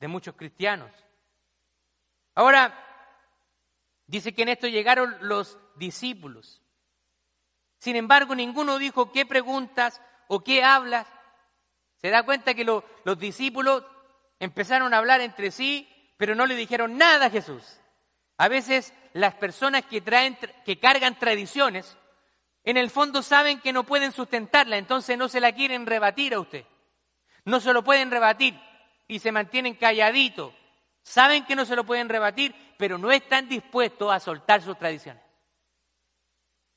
de 0.00 0.06
muchos 0.06 0.34
cristianos. 0.34 0.90
Ahora, 2.34 2.78
dice 4.06 4.34
que 4.34 4.42
en 4.42 4.50
esto 4.50 4.68
llegaron 4.68 5.16
los 5.22 5.58
discípulos. 5.76 6.60
Sin 7.78 7.96
embargo, 7.96 8.34
ninguno 8.34 8.76
dijo 8.76 9.12
qué 9.12 9.24
preguntas 9.24 10.02
o 10.28 10.44
qué 10.44 10.62
hablas. 10.62 11.06
Se 12.02 12.10
da 12.10 12.22
cuenta 12.26 12.52
que 12.52 12.64
los 12.64 13.18
discípulos 13.18 13.82
empezaron 14.38 14.92
a 14.92 14.98
hablar 14.98 15.22
entre 15.22 15.50
sí, 15.50 15.88
pero 16.18 16.34
no 16.34 16.44
le 16.44 16.54
dijeron 16.54 16.98
nada 16.98 17.26
a 17.26 17.30
Jesús. 17.30 17.80
A 18.40 18.48
veces 18.48 18.94
las 19.12 19.34
personas 19.34 19.84
que, 19.84 20.00
traen, 20.00 20.38
que 20.64 20.78
cargan 20.78 21.18
tradiciones, 21.18 21.98
en 22.64 22.78
el 22.78 22.88
fondo 22.88 23.20
saben 23.20 23.60
que 23.60 23.70
no 23.70 23.84
pueden 23.84 24.12
sustentarla, 24.12 24.78
entonces 24.78 25.18
no 25.18 25.28
se 25.28 25.40
la 25.40 25.52
quieren 25.52 25.84
rebatir 25.84 26.32
a 26.32 26.40
usted. 26.40 26.64
No 27.44 27.60
se 27.60 27.74
lo 27.74 27.84
pueden 27.84 28.10
rebatir 28.10 28.58
y 29.06 29.18
se 29.18 29.30
mantienen 29.30 29.74
calladitos. 29.74 30.54
Saben 31.02 31.44
que 31.44 31.54
no 31.54 31.66
se 31.66 31.76
lo 31.76 31.84
pueden 31.84 32.08
rebatir, 32.08 32.54
pero 32.78 32.96
no 32.96 33.12
están 33.12 33.46
dispuestos 33.46 34.10
a 34.10 34.18
soltar 34.18 34.62
sus 34.62 34.78
tradiciones. 34.78 35.22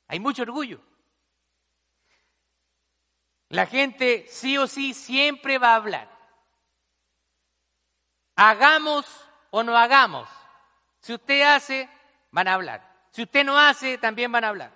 Hay 0.10 0.20
mucho 0.20 0.42
orgullo. 0.42 0.82
La 3.48 3.68
gente 3.68 4.26
sí 4.28 4.58
o 4.58 4.68
sí 4.68 4.94
siempre 4.94 5.60
va 5.60 5.70
a 5.70 5.76
hablar. 5.76 6.12
Hagamos 8.36 9.06
o 9.50 9.64
no 9.64 9.78
hagamos. 9.78 10.28
Si 11.04 11.14
usted 11.14 11.42
hace, 11.42 11.90
van 12.32 12.48
a 12.48 12.54
hablar. 12.54 13.08
Si 13.12 13.24
usted 13.24 13.44
no 13.44 13.60
hace, 13.60 13.98
también 13.98 14.32
van 14.32 14.46
a 14.46 14.50
hablar. 14.50 14.72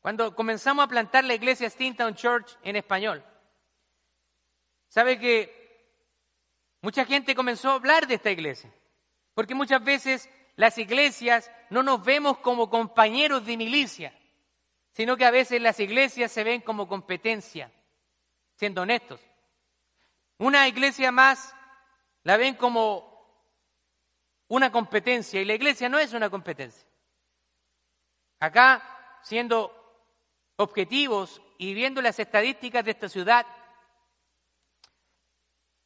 Cuando 0.00 0.34
comenzamos 0.36 0.84
a 0.84 0.88
plantar 0.88 1.24
la 1.24 1.32
iglesia 1.32 1.70
Steamtown 1.70 2.14
Church 2.14 2.58
en 2.62 2.76
español, 2.76 3.24
¿sabe 4.88 5.18
que 5.18 5.96
mucha 6.82 7.06
gente 7.06 7.34
comenzó 7.34 7.70
a 7.70 7.76
hablar 7.76 8.06
de 8.06 8.16
esta 8.16 8.30
iglesia? 8.30 8.70
Porque 9.32 9.54
muchas 9.54 9.82
veces 9.82 10.28
las 10.56 10.76
iglesias 10.76 11.50
no 11.70 11.82
nos 11.82 12.04
vemos 12.04 12.36
como 12.36 12.68
compañeros 12.68 13.46
de 13.46 13.56
milicia, 13.56 14.12
sino 14.92 15.16
que 15.16 15.24
a 15.24 15.30
veces 15.30 15.62
las 15.62 15.80
iglesias 15.80 16.30
se 16.30 16.44
ven 16.44 16.60
como 16.60 16.86
competencia, 16.86 17.72
siendo 18.56 18.82
honestos. 18.82 19.22
Una 20.36 20.68
iglesia 20.68 21.10
más 21.10 21.56
la 22.24 22.36
ven 22.36 22.56
como 22.56 23.13
una 24.54 24.70
competencia 24.70 25.40
y 25.40 25.44
la 25.44 25.54
iglesia 25.54 25.88
no 25.88 25.98
es 25.98 26.12
una 26.12 26.30
competencia. 26.30 26.86
Acá, 28.38 29.18
siendo 29.22 29.72
objetivos 30.56 31.42
y 31.58 31.74
viendo 31.74 32.00
las 32.00 32.18
estadísticas 32.20 32.84
de 32.84 32.92
esta 32.92 33.08
ciudad, 33.08 33.46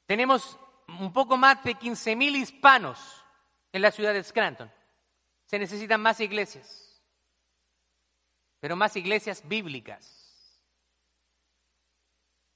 tenemos 0.07 0.59
un 0.87 1.13
poco 1.13 1.37
más 1.37 1.63
de 1.65 1.77
15.000 1.77 2.37
hispanos 2.37 3.25
en 3.73 3.83
la 3.83 3.91
ciudad 3.91 4.13
de 4.13 4.23
Scranton. 4.23 4.71
Se 5.47 5.59
necesitan 5.59 6.03
más 6.03 6.21
iglesias, 6.21 7.03
pero 8.61 8.77
más 8.77 8.97
iglesias 8.97 9.43
bíblicas. 9.49 10.61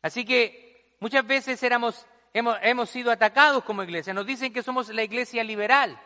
Así 0.03 0.27
que 0.27 0.97
muchas 1.01 1.27
veces 1.27 1.63
éramos 1.63 2.07
hemos, 2.33 2.91
sido 2.91 3.11
atacados 3.11 3.65
como 3.65 3.83
iglesia. 3.83 4.15
Nos 4.15 4.27
dicen 4.27 4.53
que 4.53 4.63
somos 4.63 4.89
la 4.89 5.03
iglesia 5.03 5.45
liberal. 5.45 6.01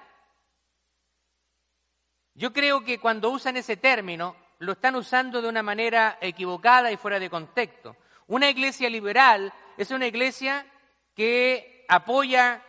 Yo 2.35 2.53
creo 2.53 2.85
que 2.85 2.99
cuando 2.99 3.31
usan 3.31 3.57
ese 3.57 3.77
término, 3.77 4.37
lo 4.59 4.73
están 4.73 4.97
usando 4.97 5.41
de 5.41 5.49
una 5.49 5.63
manera 5.63 6.19
equivocada 6.21 6.91
y 6.91 6.97
fuera 6.97 7.19
de 7.19 7.31
contexto. 7.31 7.97
Una 8.27 8.51
iglesia 8.51 8.91
liberal 8.91 9.53
es 9.77 9.91
una 9.91 10.07
iglesia 10.07 10.67
que 11.15 11.85
apoya 11.89 12.63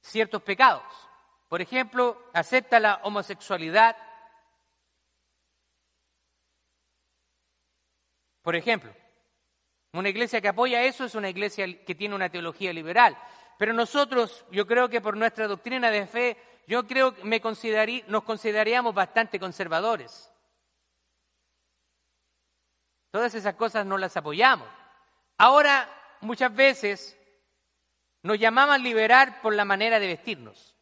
ciertos 0.00 0.42
pecados. 0.42 0.82
Por 1.48 1.60
ejemplo, 1.60 2.30
acepta 2.32 2.80
la 2.80 3.00
homosexualidad. 3.02 3.96
Por 8.42 8.56
ejemplo, 8.56 8.92
una 9.98 10.08
iglesia 10.08 10.40
que 10.40 10.48
apoya 10.48 10.82
eso 10.82 11.04
es 11.04 11.14
una 11.14 11.28
iglesia 11.28 11.66
que 11.84 11.94
tiene 11.94 12.14
una 12.14 12.28
teología 12.28 12.72
liberal. 12.72 13.16
Pero 13.58 13.72
nosotros, 13.72 14.44
yo 14.50 14.66
creo 14.66 14.88
que 14.88 15.00
por 15.00 15.16
nuestra 15.16 15.46
doctrina 15.46 15.90
de 15.90 16.06
fe, 16.06 16.36
yo 16.66 16.86
creo 16.86 17.14
que 17.14 17.24
me 17.24 17.40
nos 18.08 18.24
consideraríamos 18.24 18.94
bastante 18.94 19.38
conservadores. 19.38 20.30
Todas 23.12 23.34
esas 23.36 23.54
cosas 23.54 23.86
no 23.86 23.96
las 23.96 24.16
apoyamos. 24.16 24.66
Ahora, 25.38 25.88
muchas 26.20 26.52
veces 26.52 27.16
nos 28.22 28.38
llamaban 28.38 28.82
liberar 28.82 29.40
por 29.42 29.54
la 29.54 29.64
manera 29.64 30.00
de 30.00 30.08
vestirnos. 30.08 30.74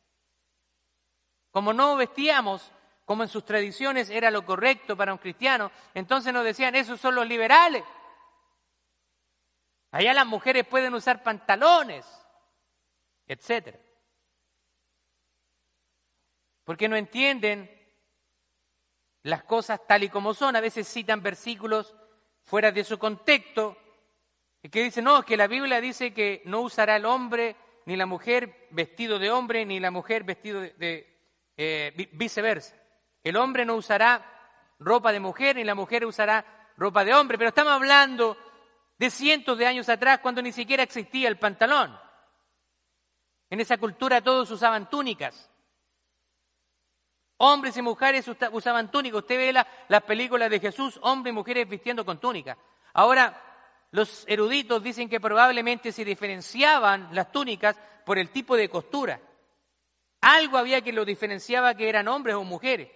Como 1.51 1.75
no 1.75 1.97
vestíamos 1.97 2.73
como 3.05 3.25
en 3.25 3.29
sus 3.29 3.45
tradiciones 3.45 4.09
era 4.09 4.31
lo 4.31 4.47
correcto 4.47 4.97
para 4.97 5.13
un 5.13 5.19
cristiano, 5.19 5.71
entonces 5.93 6.33
nos 6.33 6.45
decían, 6.45 6.75
esos 6.75 6.99
son 6.99 7.15
los 7.15 7.27
liberales. 7.27 7.83
Allá 9.93 10.15
las 10.15 10.27
mujeres 10.27 10.67
pueden 10.67 10.95
usar 10.95 11.23
pantalones, 11.23 12.07
etc. 13.27 13.77
Porque 16.65 16.89
no 16.89 16.97
entienden 16.97 17.71
las 19.23 19.45
cosas 19.45 19.87
tal 19.87 20.03
y 20.03 20.09
como 20.09 20.33
son. 20.33 20.57
A 20.57 20.61
veces 20.61 20.89
citan 20.89 21.23
versículos 21.23 21.95
fuera 22.43 22.73
de 22.73 22.85
su 22.85 22.99
contexto, 22.99 23.77
y 24.63 24.69
que 24.69 24.85
dice, 24.85 25.03
no, 25.03 25.21
es 25.21 25.25
que 25.25 25.37
la 25.37 25.47
Biblia 25.47 25.81
dice 25.81 26.15
que 26.15 26.43
no 26.45 26.61
usará 26.61 26.97
el 26.97 27.05
hombre 27.05 27.57
ni 27.85 27.97
la 27.97 28.07
mujer 28.07 28.69
vestido 28.71 29.19
de 29.19 29.31
hombre, 29.31 29.67
ni 29.67 29.79
la 29.81 29.91
mujer 29.91 30.25
vestido 30.25 30.61
de, 30.61 31.21
eh, 31.57 32.09
viceversa. 32.13 32.77
El 33.23 33.37
hombre 33.37 33.65
no 33.65 33.75
usará 33.75 34.25
ropa 34.79 35.13
de 35.13 35.21
mujer, 35.21 35.57
ni 35.57 35.65
la 35.65 35.75
mujer 35.75 36.07
usará 36.07 36.71
ropa 36.77 37.05
de 37.05 37.13
hombre, 37.13 37.39
pero 37.39 37.49
estamos 37.49 37.73
hablando 37.73 38.37
de 39.03 39.11
cientos 39.11 39.59
de 39.59 39.67
años 39.67 39.89
atrás, 39.89 40.21
cuando 40.21 40.41
ni 40.41 40.53
siquiera 40.53 40.85
existía 40.85 41.27
el 41.27 41.37
pantalón. 41.37 41.99
En 43.51 43.59
esa 43.59 43.77
cultura 43.77 44.21
todos 44.21 44.49
usaban 44.53 44.89
túnicas. 44.89 45.51
Hombres 47.39 47.77
y 47.77 47.83
mujeres 47.83 48.31
usaban 48.53 48.93
túnicas. 48.93 49.23
Usted 49.23 49.39
ve 49.39 49.65
las 49.89 50.03
películas 50.05 50.49
de 50.51 50.61
Jesús, 50.61 51.01
hombres 51.03 51.33
y 51.33 51.35
mujeres 51.35 51.69
vistiendo 51.69 52.05
con 52.05 52.21
túnica. 52.21 52.57
Ahora, 52.93 53.43
los 53.91 54.25
eruditos 54.29 54.81
dicen 54.81 55.09
que 55.09 55.19
probablemente 55.19 55.91
se 55.91 56.05
diferenciaban 56.05 57.09
las 57.11 57.33
túnicas 57.33 57.77
por 58.07 58.19
el 58.19 58.31
tipo 58.31 58.57
de 58.57 58.69
costura. 58.69 59.21
Algo 60.21 60.59
había 60.59 60.81
que 60.81 60.93
lo 60.93 61.05
diferenciaba 61.05 61.75
que 61.75 61.89
eran 61.89 62.07
hombres 62.07 62.37
o 62.37 62.45
mujeres. 62.45 62.89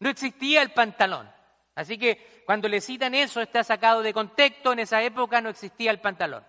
No 0.00 0.10
existía 0.10 0.62
el 0.62 0.72
pantalón. 0.72 1.32
Así 1.76 1.96
que 1.96 2.33
cuando 2.44 2.68
le 2.68 2.80
citan 2.80 3.14
eso 3.14 3.40
está 3.40 3.64
sacado 3.64 4.02
de 4.02 4.12
contexto. 4.12 4.72
En 4.72 4.80
esa 4.80 5.02
época 5.02 5.40
no 5.40 5.48
existía 5.48 5.90
el 5.90 6.00
pantalón. 6.00 6.44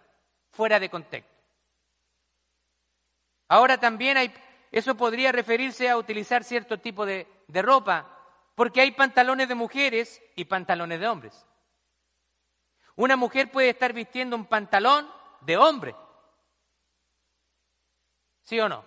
Fuera 0.51 0.79
de 0.79 0.89
contexto. 0.89 1.33
Ahora 3.47 3.77
también 3.77 4.17
hay, 4.17 4.33
eso 4.71 4.95
podría 4.95 5.31
referirse 5.31 5.89
a 5.89 5.97
utilizar 5.97 6.43
cierto 6.43 6.79
tipo 6.79 7.05
de, 7.05 7.27
de 7.47 7.61
ropa, 7.61 8.09
porque 8.55 8.81
hay 8.81 8.91
pantalones 8.91 9.47
de 9.47 9.55
mujeres 9.55 10.21
y 10.35 10.45
pantalones 10.45 10.99
de 10.99 11.07
hombres. 11.07 11.45
Una 12.95 13.17
mujer 13.17 13.51
puede 13.51 13.69
estar 13.69 13.93
vistiendo 13.93 14.35
un 14.35 14.45
pantalón 14.45 15.09
de 15.41 15.57
hombre. 15.57 15.95
¿Sí 18.43 18.59
o 18.59 18.69
no? 18.69 18.85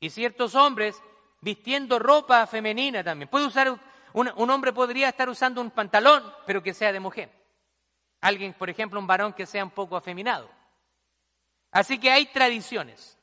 Y 0.00 0.10
ciertos 0.10 0.54
hombres 0.54 1.02
vistiendo 1.40 1.98
ropa 1.98 2.46
femenina 2.46 3.02
también. 3.04 3.28
Puede 3.28 3.46
usar 3.46 3.78
un, 4.14 4.50
hombre 4.50 4.72
podría 4.72 5.08
estar 5.08 5.28
usando 5.28 5.60
un 5.60 5.72
pantalón, 5.72 6.22
pero 6.46 6.62
que 6.62 6.72
sea 6.72 6.92
de 6.92 7.00
mujer. 7.00 7.30
Alguien, 8.20 8.54
por 8.54 8.70
ejemplo, 8.70 9.00
un 9.00 9.06
varón 9.08 9.32
que 9.32 9.44
sea 9.44 9.64
un 9.64 9.72
poco 9.72 9.96
afeminado. 9.96 10.48
Así 11.72 11.98
que 11.98 12.12
hay 12.12 12.26
tradiciones. 12.26 13.18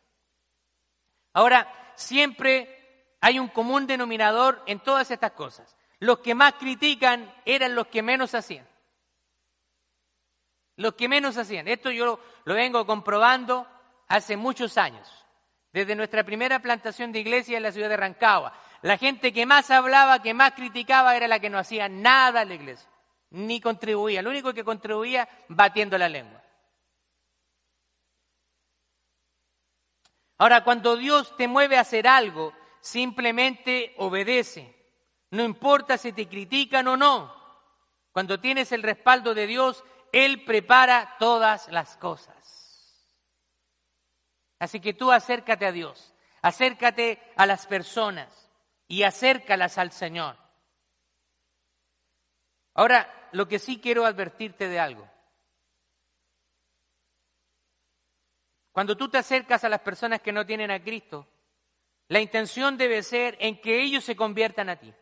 Ahora, 1.33 1.93
siempre 1.95 3.15
hay 3.21 3.39
un 3.39 3.47
común 3.47 3.87
denominador 3.87 4.61
en 4.65 4.81
todas 4.81 5.09
estas 5.11 5.31
cosas. 5.31 5.77
Los 5.99 6.19
que 6.19 6.35
más 6.35 6.55
critican 6.55 7.33
eran 7.45 7.73
los 7.73 7.87
que 7.87 8.01
menos 8.01 8.35
hacían. 8.35 8.67
Los 10.75 10.95
que 10.95 11.07
menos 11.07 11.37
hacían. 11.37 11.69
Esto 11.69 11.89
yo 11.89 12.19
lo, 12.43 12.53
vengo 12.53 12.85
comprobando 12.85 13.65
hace 14.09 14.35
muchos 14.35 14.77
años. 14.77 15.09
Desde 15.71 15.95
nuestra 15.95 16.25
primera 16.25 16.59
plantación 16.59 17.13
de 17.13 17.19
iglesia 17.19 17.55
en 17.55 17.63
la 17.63 17.71
ciudad 17.71 17.87
de 17.87 17.95
Rancagua. 17.95 18.53
La 18.81 18.97
gente 18.97 19.31
que 19.31 19.45
más 19.45 19.69
hablaba, 19.69 20.21
que 20.21 20.33
más 20.33 20.53
criticaba, 20.53 21.15
era 21.15 21.27
la 21.27 21.39
que 21.39 21.49
no 21.49 21.59
hacía 21.59 21.87
nada 21.87 22.41
en 22.41 22.49
la 22.49 22.55
iglesia. 22.55 22.89
Ni 23.29 23.61
contribuía. 23.61 24.21
Lo 24.21 24.31
único 24.31 24.53
que 24.53 24.63
contribuía 24.63 25.29
batiendo 25.47 25.97
la 25.97 26.09
lengua. 26.09 26.43
Ahora, 30.39 30.63
cuando 30.63 30.97
Dios 30.97 31.35
te 31.37 31.47
mueve 31.47 31.77
a 31.77 31.81
hacer 31.81 32.07
algo, 32.07 32.53
simplemente 32.81 33.93
obedece. 33.97 34.75
No 35.29 35.43
importa 35.43 35.97
si 35.97 36.11
te 36.11 36.27
critican 36.27 36.87
o 36.87 36.97
no. 36.97 37.39
Cuando 38.11 38.39
tienes 38.39 38.71
el 38.71 38.81
respaldo 38.81 39.35
de 39.35 39.45
Dios, 39.45 39.83
él 40.11 40.43
prepara 40.43 41.15
todas 41.19 41.67
las 41.69 41.95
cosas. 41.97 42.35
Así 44.59 44.79
que 44.79 44.93
tú 44.93 45.11
acércate 45.11 45.65
a 45.65 45.71
Dios, 45.71 46.13
acércate 46.41 47.19
a 47.35 47.45
las 47.45 47.65
personas 47.65 48.40
y 48.91 49.03
acércalas 49.03 49.77
al 49.77 49.93
Señor. 49.93 50.35
Ahora, 52.73 53.29
lo 53.31 53.47
que 53.47 53.57
sí 53.57 53.79
quiero 53.79 54.05
advertirte 54.05 54.67
de 54.67 54.81
algo. 54.81 55.09
Cuando 58.73 58.97
tú 58.97 59.07
te 59.07 59.17
acercas 59.17 59.63
a 59.63 59.69
las 59.69 59.79
personas 59.79 60.19
que 60.19 60.33
no 60.33 60.45
tienen 60.45 60.71
a 60.71 60.83
Cristo, 60.83 61.25
la 62.09 62.19
intención 62.19 62.75
debe 62.75 63.01
ser 63.01 63.37
en 63.39 63.61
que 63.61 63.81
ellos 63.81 64.03
se 64.03 64.17
conviertan 64.17 64.67
a 64.67 64.75
ti, 64.75 64.93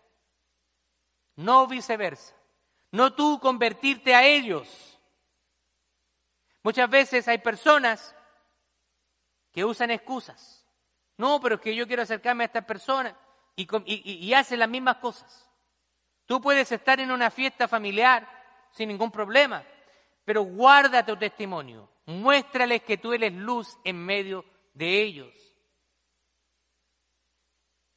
no 1.37 1.65
viceversa. 1.65 2.35
No 2.91 3.15
tú 3.15 3.39
convertirte 3.39 4.13
a 4.13 4.23
ellos. 4.23 4.99
Muchas 6.61 6.87
veces 6.91 7.27
hay 7.27 7.39
personas 7.39 8.15
que 9.51 9.65
usan 9.65 9.89
excusas. 9.89 10.63
No, 11.17 11.41
pero 11.41 11.55
es 11.55 11.61
que 11.61 11.75
yo 11.75 11.87
quiero 11.87 12.03
acercarme 12.03 12.43
a 12.43 12.47
esta 12.47 12.67
persona 12.67 13.17
y, 13.63 14.27
y, 14.27 14.33
hacen 14.33 14.59
las 14.59 14.69
mismas 14.69 14.97
cosas. 14.97 15.49
Tú 16.25 16.39
puedes 16.39 16.71
estar 16.71 16.99
en 16.99 17.11
una 17.11 17.31
fiesta 17.31 17.67
familiar 17.67 18.27
sin 18.71 18.89
ningún 18.89 19.11
problema, 19.11 19.63
pero 20.23 20.43
guarda 20.43 21.05
tu 21.05 21.17
testimonio. 21.17 21.89
Muéstrales 22.05 22.83
que 22.83 22.97
tú 22.97 23.13
eres 23.13 23.33
luz 23.33 23.77
en 23.83 23.97
medio 23.97 24.45
de 24.73 25.01
ellos. 25.01 25.33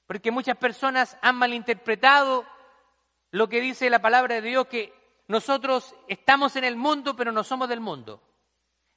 Porque 0.06 0.30
muchas 0.30 0.56
personas 0.56 1.16
han 1.22 1.36
malinterpretado 1.36 2.44
lo 3.30 3.48
que 3.48 3.60
dice 3.60 3.88
la 3.88 4.02
palabra 4.02 4.36
de 4.36 4.42
Dios, 4.42 4.66
que 4.66 4.92
nosotros 5.28 5.94
estamos 6.08 6.56
en 6.56 6.64
el 6.64 6.76
mundo, 6.76 7.16
pero 7.16 7.32
no 7.32 7.44
somos 7.44 7.68
del 7.68 7.80
mundo. 7.80 8.22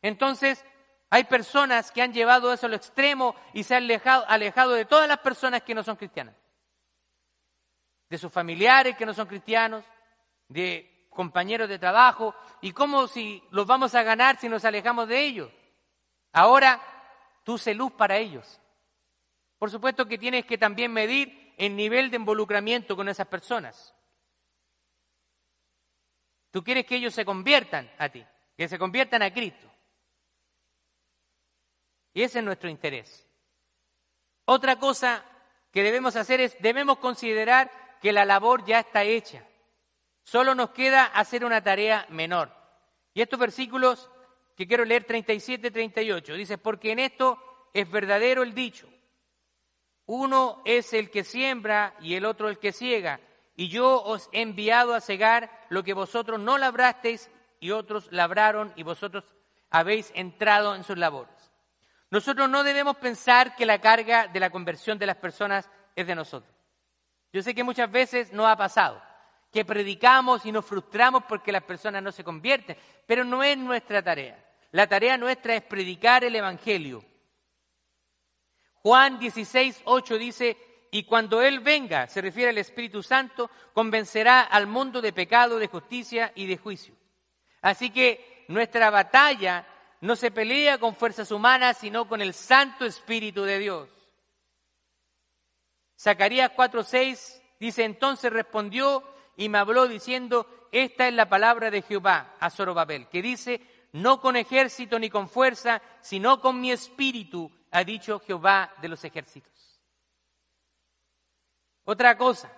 Entonces, 0.02 0.66
hay 1.10 1.24
personas 1.24 1.92
que 1.92 2.02
han 2.02 2.14
llevado 2.14 2.52
eso 2.52 2.66
al 2.66 2.74
extremo 2.74 3.36
y 3.54 3.64
se 3.64 3.76
han 3.76 3.90
alejado, 4.28 4.72
de 4.72 4.86
todas 4.86 5.08
las 5.08 5.20
personas 5.20 5.62
que 5.62 5.74
no 5.74 5.84
son 5.84 5.96
cristianas. 5.96 6.36
De 8.16 8.20
sus 8.20 8.32
familiares 8.32 8.96
que 8.96 9.06
no 9.06 9.14
son 9.14 9.28
cristianos, 9.28 9.84
de 10.48 11.06
compañeros 11.10 11.68
de 11.68 11.78
trabajo. 11.78 12.34
¿Y 12.62 12.72
cómo 12.72 13.10
si 13.10 13.44
los 13.52 13.68
vamos 13.68 13.94
a 13.94 14.04
ganar 14.04 14.40
si 14.40 14.48
nos 14.48 14.64
alejamos 14.64 15.10
de 15.10 15.20
ellos? 15.20 15.52
Ahora, 16.32 16.82
tú 17.44 17.58
sé 17.58 17.74
luz 17.74 17.92
para 17.92 18.16
ellos. 18.16 18.62
Por 19.60 19.70
supuesto 19.70 20.08
que 20.08 20.18
tienes 20.18 20.46
que 20.46 20.58
también 20.58 20.94
medir 20.94 21.54
el 21.58 21.76
nivel 21.76 22.10
de 22.10 22.16
involucramiento 22.16 22.96
con 22.96 23.10
esas 23.10 23.28
personas. 23.28 23.94
Tú 26.52 26.64
quieres 26.64 26.86
que 26.86 26.96
ellos 26.96 27.14
se 27.14 27.26
conviertan 27.26 27.92
a 27.98 28.08
ti, 28.08 28.26
que 28.56 28.70
se 28.70 28.80
conviertan 28.80 29.24
a 29.24 29.34
Cristo. 29.34 29.70
Y 32.14 32.24
ese 32.24 32.40
es 32.40 32.46
nuestro 32.46 32.70
interés. 32.70 33.28
Otra 34.46 34.80
cosa 34.80 35.22
que 35.74 35.84
debemos 35.84 36.16
hacer 36.16 36.40
es, 36.40 36.56
debemos 36.62 37.00
considerar 37.00 37.70
que 38.02 38.12
la 38.12 38.26
labor 38.26 38.66
ya 38.66 38.80
está 38.80 39.04
hecha. 39.04 39.46
Solo 40.24 40.56
nos 40.56 40.72
queda 40.72 41.06
hacer 41.06 41.46
una 41.46 41.62
tarea 41.62 42.06
menor. 42.10 42.52
Y 43.14 43.22
estos 43.22 43.40
versículos 43.40 44.10
que 44.56 44.68
quiero 44.68 44.86
leer 44.86 45.04
37 45.04 45.72
38, 45.72 46.34
dice, 46.34 46.58
porque 46.58 46.92
en 46.92 47.00
esto 47.00 47.38
es 47.74 47.90
verdadero 47.90 48.44
el 48.44 48.54
dicho. 48.54 48.88
Uno 50.06 50.62
es 50.66 50.94
el 50.94 51.10
que 51.10 51.24
siembra 51.24 51.96
y 52.00 52.16
el 52.16 52.26
otro 52.26 52.50
el 52.50 52.60
que 52.60 52.72
ciega. 52.72 53.20
Y 53.56 53.70
yo 53.70 54.02
os 54.04 54.30
he 54.32 54.42
enviado 54.42 54.94
a 54.94 55.02
cegar 55.02 55.50
lo 55.70 55.84
que 55.84 55.94
vosotros 55.94 56.40
no 56.40 56.58
labrasteis 56.58 57.30
y 57.60 57.72
otros 57.72 58.08
labraron 58.12 58.74
y 58.76 58.84
vosotros 58.84 59.24
habéis 59.70 60.12
entrado 60.16 60.76
en 60.76 60.84
sus 60.84 60.98
labores. 60.98 61.34
Nosotros 62.12 62.50
no 62.50 62.64
debemos 62.64 62.98
pensar 62.98 63.56
que 63.56 63.66
la 63.66 63.80
carga 63.80 64.28
de 64.28 64.40
la 64.40 64.50
conversión 64.50 64.98
de 64.98 65.08
las 65.08 65.18
personas 65.18 65.70
es 65.96 66.08
de 66.08 66.16
nosotros. 66.16 66.55
Yo 67.36 67.44
sé 67.44 67.54
que 67.54 67.66
muchas 67.66 67.92
veces 67.92 68.32
nos 68.32 68.48
ha 68.48 68.56
pasado, 68.56 69.04
que 69.52 69.66
predicamos 69.66 70.46
y 70.46 70.54
nos 70.54 70.64
frustramos 70.64 71.26
porque 71.26 71.52
las 71.52 71.64
personas 71.64 72.02
no 72.02 72.14
se 72.14 72.24
convierten, 72.24 72.78
pero 73.06 73.26
no 73.26 73.44
es 73.44 73.58
nuestra 73.58 74.02
tarea. 74.02 74.42
La 74.72 74.88
tarea 74.88 75.18
nuestra 75.18 75.54
es 75.54 75.62
predicar 75.64 76.24
el 76.24 76.34
Evangelio. 76.38 77.04
Juan 78.76 79.20
16, 79.20 79.82
8 79.84 80.18
dice, 80.18 80.58
y 80.92 81.04
cuando 81.04 81.42
Él 81.42 81.60
venga, 81.60 82.08
se 82.08 82.22
refiere 82.22 82.52
al 82.52 82.58
Espíritu 82.58 83.04
Santo, 83.04 83.52
convencerá 83.74 84.44
al 84.44 84.66
mundo 84.66 85.02
de 85.02 85.12
pecado, 85.12 85.60
de 85.60 85.68
justicia 85.68 86.32
y 86.36 86.46
de 86.46 86.56
juicio. 86.56 86.96
Así 87.62 87.90
que 87.90 88.46
nuestra 88.48 88.90
batalla 88.90 89.68
no 90.00 90.16
se 90.16 90.32
pelea 90.32 90.78
con 90.78 90.96
fuerzas 90.96 91.30
humanas, 91.32 91.80
sino 91.80 92.08
con 92.08 92.22
el 92.22 92.34
Santo 92.34 92.86
Espíritu 92.86 93.44
de 93.44 93.60
Dios. 93.60 93.95
Zacarías 96.06 96.52
4:6 96.52 97.42
dice, 97.60 97.84
entonces 97.84 98.32
respondió 98.32 99.04
y 99.36 99.50
me 99.50 99.58
habló 99.58 99.88
diciendo, 99.88 100.68
esta 100.72 101.08
es 101.08 101.16
la 101.16 101.28
palabra 101.28 101.72
de 101.72 101.82
Jehová 101.82 102.36
a 102.40 102.52
Zorobabel, 102.52 103.10
que 103.10 103.24
dice, 103.24 103.60
no 103.94 104.22
con 104.22 104.36
ejército 104.36 105.00
ni 105.00 105.10
con 105.10 105.28
fuerza, 105.28 105.82
sino 106.02 106.42
con 106.42 106.62
mi 106.62 106.72
espíritu, 106.72 107.52
ha 107.72 107.84
dicho 107.84 108.20
Jehová 108.20 108.72
de 108.84 108.88
los 108.88 109.04
ejércitos. 109.04 109.82
Otra 111.86 112.16
cosa, 112.16 112.52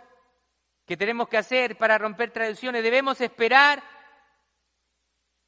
que 0.85 0.97
tenemos 0.97 1.29
que 1.29 1.37
hacer 1.37 1.77
para 1.77 1.97
romper 1.97 2.31
tradiciones. 2.31 2.83
Debemos 2.83 3.21
esperar 3.21 3.81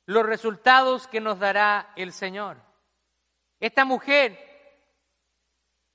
los 0.05 0.25
resultados 0.25 1.05
que 1.07 1.19
nos 1.19 1.37
dará 1.37 1.91
el 1.97 2.13
Señor. 2.13 2.61
Esta 3.59 3.83
mujer 3.83 4.39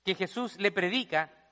que 0.04 0.14
Jesús 0.14 0.58
le 0.58 0.70
predica, 0.70 1.43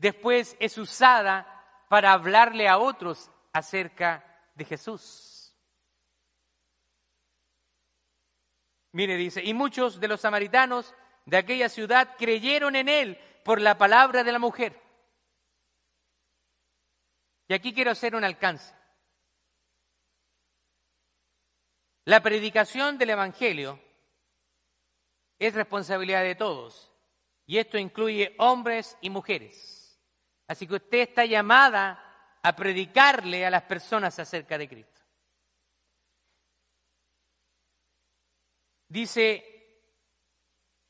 después 0.00 0.56
es 0.58 0.78
usada 0.78 1.46
para 1.88 2.12
hablarle 2.12 2.68
a 2.68 2.78
otros 2.78 3.30
acerca 3.52 4.24
de 4.54 4.64
Jesús. 4.64 5.54
Mire, 8.92 9.16
dice, 9.16 9.44
y 9.44 9.54
muchos 9.54 10.00
de 10.00 10.08
los 10.08 10.22
samaritanos 10.22 10.94
de 11.26 11.36
aquella 11.36 11.68
ciudad 11.68 12.16
creyeron 12.18 12.74
en 12.74 12.88
él 12.88 13.18
por 13.44 13.60
la 13.60 13.78
palabra 13.78 14.24
de 14.24 14.32
la 14.32 14.38
mujer. 14.38 14.80
Y 17.46 17.54
aquí 17.54 17.72
quiero 17.72 17.90
hacer 17.90 18.16
un 18.16 18.24
alcance. 18.24 18.74
La 22.06 22.22
predicación 22.22 22.96
del 22.96 23.10
Evangelio 23.10 23.78
es 25.38 25.54
responsabilidad 25.54 26.22
de 26.22 26.34
todos, 26.34 26.90
y 27.46 27.58
esto 27.58 27.78
incluye 27.78 28.34
hombres 28.38 28.96
y 29.00 29.10
mujeres. 29.10 29.79
Así 30.50 30.66
que 30.66 30.74
usted 30.74 30.98
está 30.98 31.24
llamada 31.24 32.36
a 32.42 32.56
predicarle 32.56 33.46
a 33.46 33.50
las 33.50 33.62
personas 33.62 34.18
acerca 34.18 34.58
de 34.58 34.68
Cristo. 34.68 35.00
Dice, 38.88 39.44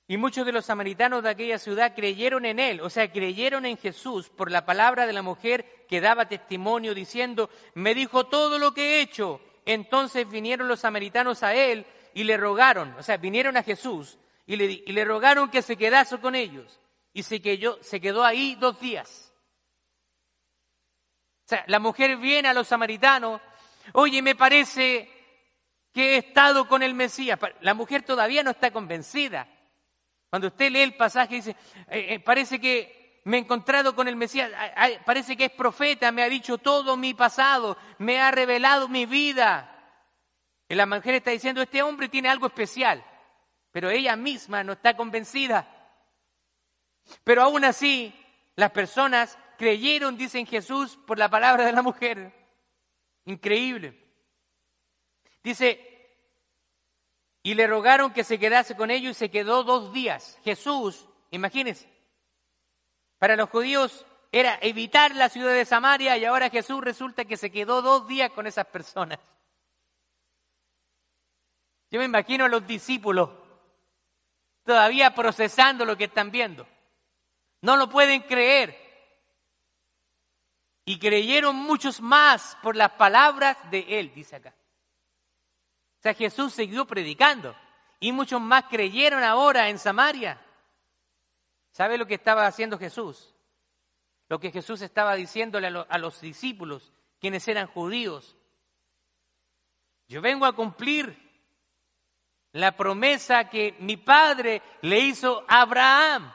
y 0.09 0.17
muchos 0.17 0.47
de 0.47 0.53
los 0.53 0.65
samaritanos 0.65 1.23
de 1.23 1.29
aquella 1.29 1.59
ciudad 1.59 1.95
creyeron 1.95 2.47
en 2.47 2.59
él, 2.59 2.81
o 2.81 2.89
sea, 2.89 3.13
creyeron 3.13 3.67
en 3.67 3.77
Jesús 3.77 4.31
por 4.31 4.51
la 4.51 4.65
palabra 4.65 5.07
de 5.07 5.13
la 5.13 5.21
mujer 5.21 5.85
que 5.87 6.01
daba 6.01 6.27
testimonio 6.27 6.95
diciendo, 6.95 7.51
me 7.75 7.95
dijo 7.95 8.29
todo 8.29 8.59
lo 8.59 8.73
que 8.73 8.97
he 8.97 9.01
hecho. 9.03 9.43
Entonces 9.67 10.27
vinieron 10.27 10.69
los 10.69 10.81
samaritanos 10.81 11.43
a 11.43 11.55
él 11.55 11.85
y 12.15 12.25
le 12.25 12.39
rogaron, 12.39 12.95
o 12.95 13.03
sea, 13.03 13.19
vinieron 13.19 13.59
a 13.59 13.63
Jesús 13.63 14.17
y 14.47 14.57
le, 14.57 15.05
rogaron 15.05 15.51
que 15.51 15.61
se 15.61 15.77
quedase 15.77 16.19
con 16.19 16.35
ellos. 16.35 16.81
Y 17.13 17.25
se 17.25 17.43
quedó, 17.43 17.79
se 17.83 18.01
quedó 18.01 18.25
ahí 18.25 18.55
dos 18.55 18.81
días. 18.81 19.30
Sea, 21.51 21.65
la 21.67 21.81
mujer 21.81 22.17
viene 22.17 22.47
a 22.47 22.55
los 22.55 22.69
samaritanos, 22.69 23.41
oye, 23.95 24.23
me 24.23 24.37
parece 24.37 25.11
que 25.93 26.15
he 26.15 26.19
estado 26.19 26.69
con 26.69 26.81
el 26.85 26.95
Mesías. 26.95 27.41
La 27.63 27.75
mujer 27.75 28.05
todavía 28.05 28.45
no 28.45 28.53
está 28.53 28.71
convencida. 28.71 29.49
Cuando 30.29 30.47
usted 30.47 30.71
lee 30.71 30.83
el 30.83 30.95
pasaje 30.95 31.35
dice, 31.35 31.57
eh, 31.89 32.07
eh, 32.11 32.21
parece 32.21 32.61
que 32.61 33.21
me 33.25 33.37
he 33.37 33.41
encontrado 33.41 33.97
con 33.97 34.07
el 34.07 34.15
Mesías, 34.15 34.49
parece 35.05 35.37
que 35.37 35.47
es 35.47 35.51
profeta, 35.51 36.13
me 36.13 36.23
ha 36.23 36.29
dicho 36.29 36.57
todo 36.59 36.97
mi 36.97 37.15
pasado, 37.15 37.77
me 37.99 38.21
ha 38.21 38.31
revelado 38.31 38.87
mi 38.87 39.05
vida. 39.05 39.77
Y 40.69 40.77
la 40.77 40.87
mujer 40.87 41.17
está 41.17 41.33
diciendo, 41.33 41.63
este 41.63 41.83
hombre 41.83 42.09
tiene 42.09 42.29
algo 42.29 42.47
especial, 42.47 43.05
pero 43.73 43.91
ella 43.91 44.15
misma 44.15 44.63
no 44.63 44.75
está 44.75 44.97
convencida. 44.97 45.69
Pero 47.25 47.43
aún 47.43 47.65
así, 47.65 48.15
las 48.55 48.71
personas 48.71 49.37
creyeron, 49.61 50.17
dicen 50.17 50.47
Jesús, 50.47 50.99
por 51.07 51.19
la 51.19 51.29
palabra 51.29 51.67
de 51.67 51.73
la 51.73 51.83
mujer. 51.83 52.33
Increíble. 53.27 53.95
Dice, 55.45 55.79
y 57.43 57.53
le 57.53 57.67
rogaron 57.67 58.15
que 58.15 58.25
se 58.25 58.39
quedase 58.39 58.75
con 58.75 58.91
ellos 58.91 59.11
y 59.11 59.19
se 59.19 59.31
quedó 59.31 59.63
dos 59.63 59.93
días. 59.93 60.39
Jesús, 60.45 61.07
imagínense, 61.31 61.93
para 63.19 63.37
los 63.37 63.51
judíos 63.51 64.07
era 64.33 64.59
evitar 64.63 65.15
la 65.15 65.29
ciudad 65.29 65.53
de 65.53 65.67
Samaria 65.67 66.17
y 66.17 66.25
ahora 66.25 66.49
Jesús 66.49 66.81
resulta 66.83 67.27
que 67.27 67.37
se 67.37 67.53
quedó 67.53 67.83
dos 67.83 68.09
días 68.09 68.31
con 68.31 68.47
esas 68.47 68.65
personas. 68.65 69.19
Yo 71.91 71.99
me 71.99 72.07
imagino 72.07 72.47
a 72.47 72.49
los 72.49 72.67
discípulos 72.67 73.29
todavía 74.65 75.15
procesando 75.15 75.85
lo 75.85 75.99
que 75.99 76.05
están 76.05 76.31
viendo. 76.31 76.67
No 77.61 77.77
lo 77.77 77.91
pueden 77.91 78.23
creer. 78.23 78.80
Y 80.91 80.99
creyeron 80.99 81.55
muchos 81.55 82.01
más 82.01 82.59
por 82.65 82.75
las 82.75 82.91
palabras 82.91 83.57
de 83.71 84.01
Él, 84.01 84.13
dice 84.13 84.35
acá. 84.35 84.53
O 86.01 86.03
sea, 86.03 86.15
Jesús 86.15 86.53
siguió 86.53 86.85
predicando 86.85 87.55
y 88.01 88.11
muchos 88.11 88.41
más 88.41 88.65
creyeron 88.65 89.23
ahora 89.23 89.69
en 89.69 89.79
Samaria. 89.79 90.45
¿Sabe 91.71 91.97
lo 91.97 92.07
que 92.07 92.15
estaba 92.15 92.45
haciendo 92.45 92.77
Jesús? 92.77 93.33
Lo 94.29 94.41
que 94.41 94.51
Jesús 94.51 94.83
estaba 94.83 95.15
diciéndole 95.15 95.69
a, 95.69 95.99
los 95.99 96.21
discípulos, 96.21 96.93
quienes 97.21 97.47
eran 97.47 97.69
judíos. 97.69 98.37
Yo 100.09 100.21
vengo 100.21 100.45
a 100.45 100.57
cumplir 100.57 101.17
la 102.51 102.77
promesa 102.77 103.49
que 103.49 103.77
mi 103.79 103.97
padre 103.97 104.61
le 104.81 104.99
hizo 104.99 105.45
a 105.47 105.61
Abraham, 105.61 106.33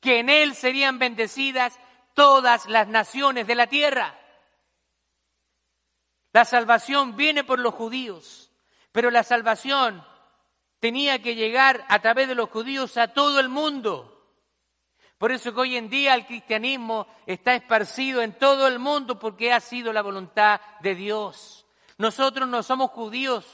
que 0.00 0.18
en 0.18 0.30
él 0.30 0.56
serían 0.56 0.98
bendecidas 0.98 1.78
todas 2.14 2.66
las 2.66 2.88
naciones 2.88 3.46
de 3.46 3.54
la 3.54 3.66
tierra. 3.66 4.18
La 6.32 6.44
salvación 6.44 7.16
viene 7.16 7.44
por 7.44 7.58
los 7.58 7.74
judíos, 7.74 8.50
pero 8.92 9.10
la 9.10 9.22
salvación 9.22 10.04
tenía 10.80 11.22
que 11.22 11.34
llegar 11.34 11.84
a 11.88 12.00
través 12.00 12.28
de 12.28 12.34
los 12.34 12.50
judíos 12.50 12.96
a 12.96 13.08
todo 13.08 13.38
el 13.40 13.48
mundo. 13.48 14.10
Por 15.18 15.32
eso 15.32 15.54
que 15.54 15.60
hoy 15.60 15.76
en 15.76 15.88
día 15.88 16.14
el 16.14 16.26
cristianismo 16.26 17.06
está 17.26 17.54
esparcido 17.54 18.20
en 18.20 18.36
todo 18.36 18.66
el 18.66 18.78
mundo 18.78 19.18
porque 19.18 19.52
ha 19.52 19.60
sido 19.60 19.92
la 19.92 20.02
voluntad 20.02 20.60
de 20.80 20.94
Dios. 20.94 21.66
Nosotros 21.98 22.48
no 22.48 22.62
somos 22.62 22.90
judíos, 22.90 23.46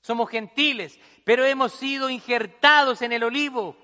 somos 0.00 0.30
gentiles, 0.30 0.98
pero 1.24 1.44
hemos 1.44 1.72
sido 1.72 2.08
injertados 2.08 3.02
en 3.02 3.12
el 3.12 3.22
olivo. 3.22 3.76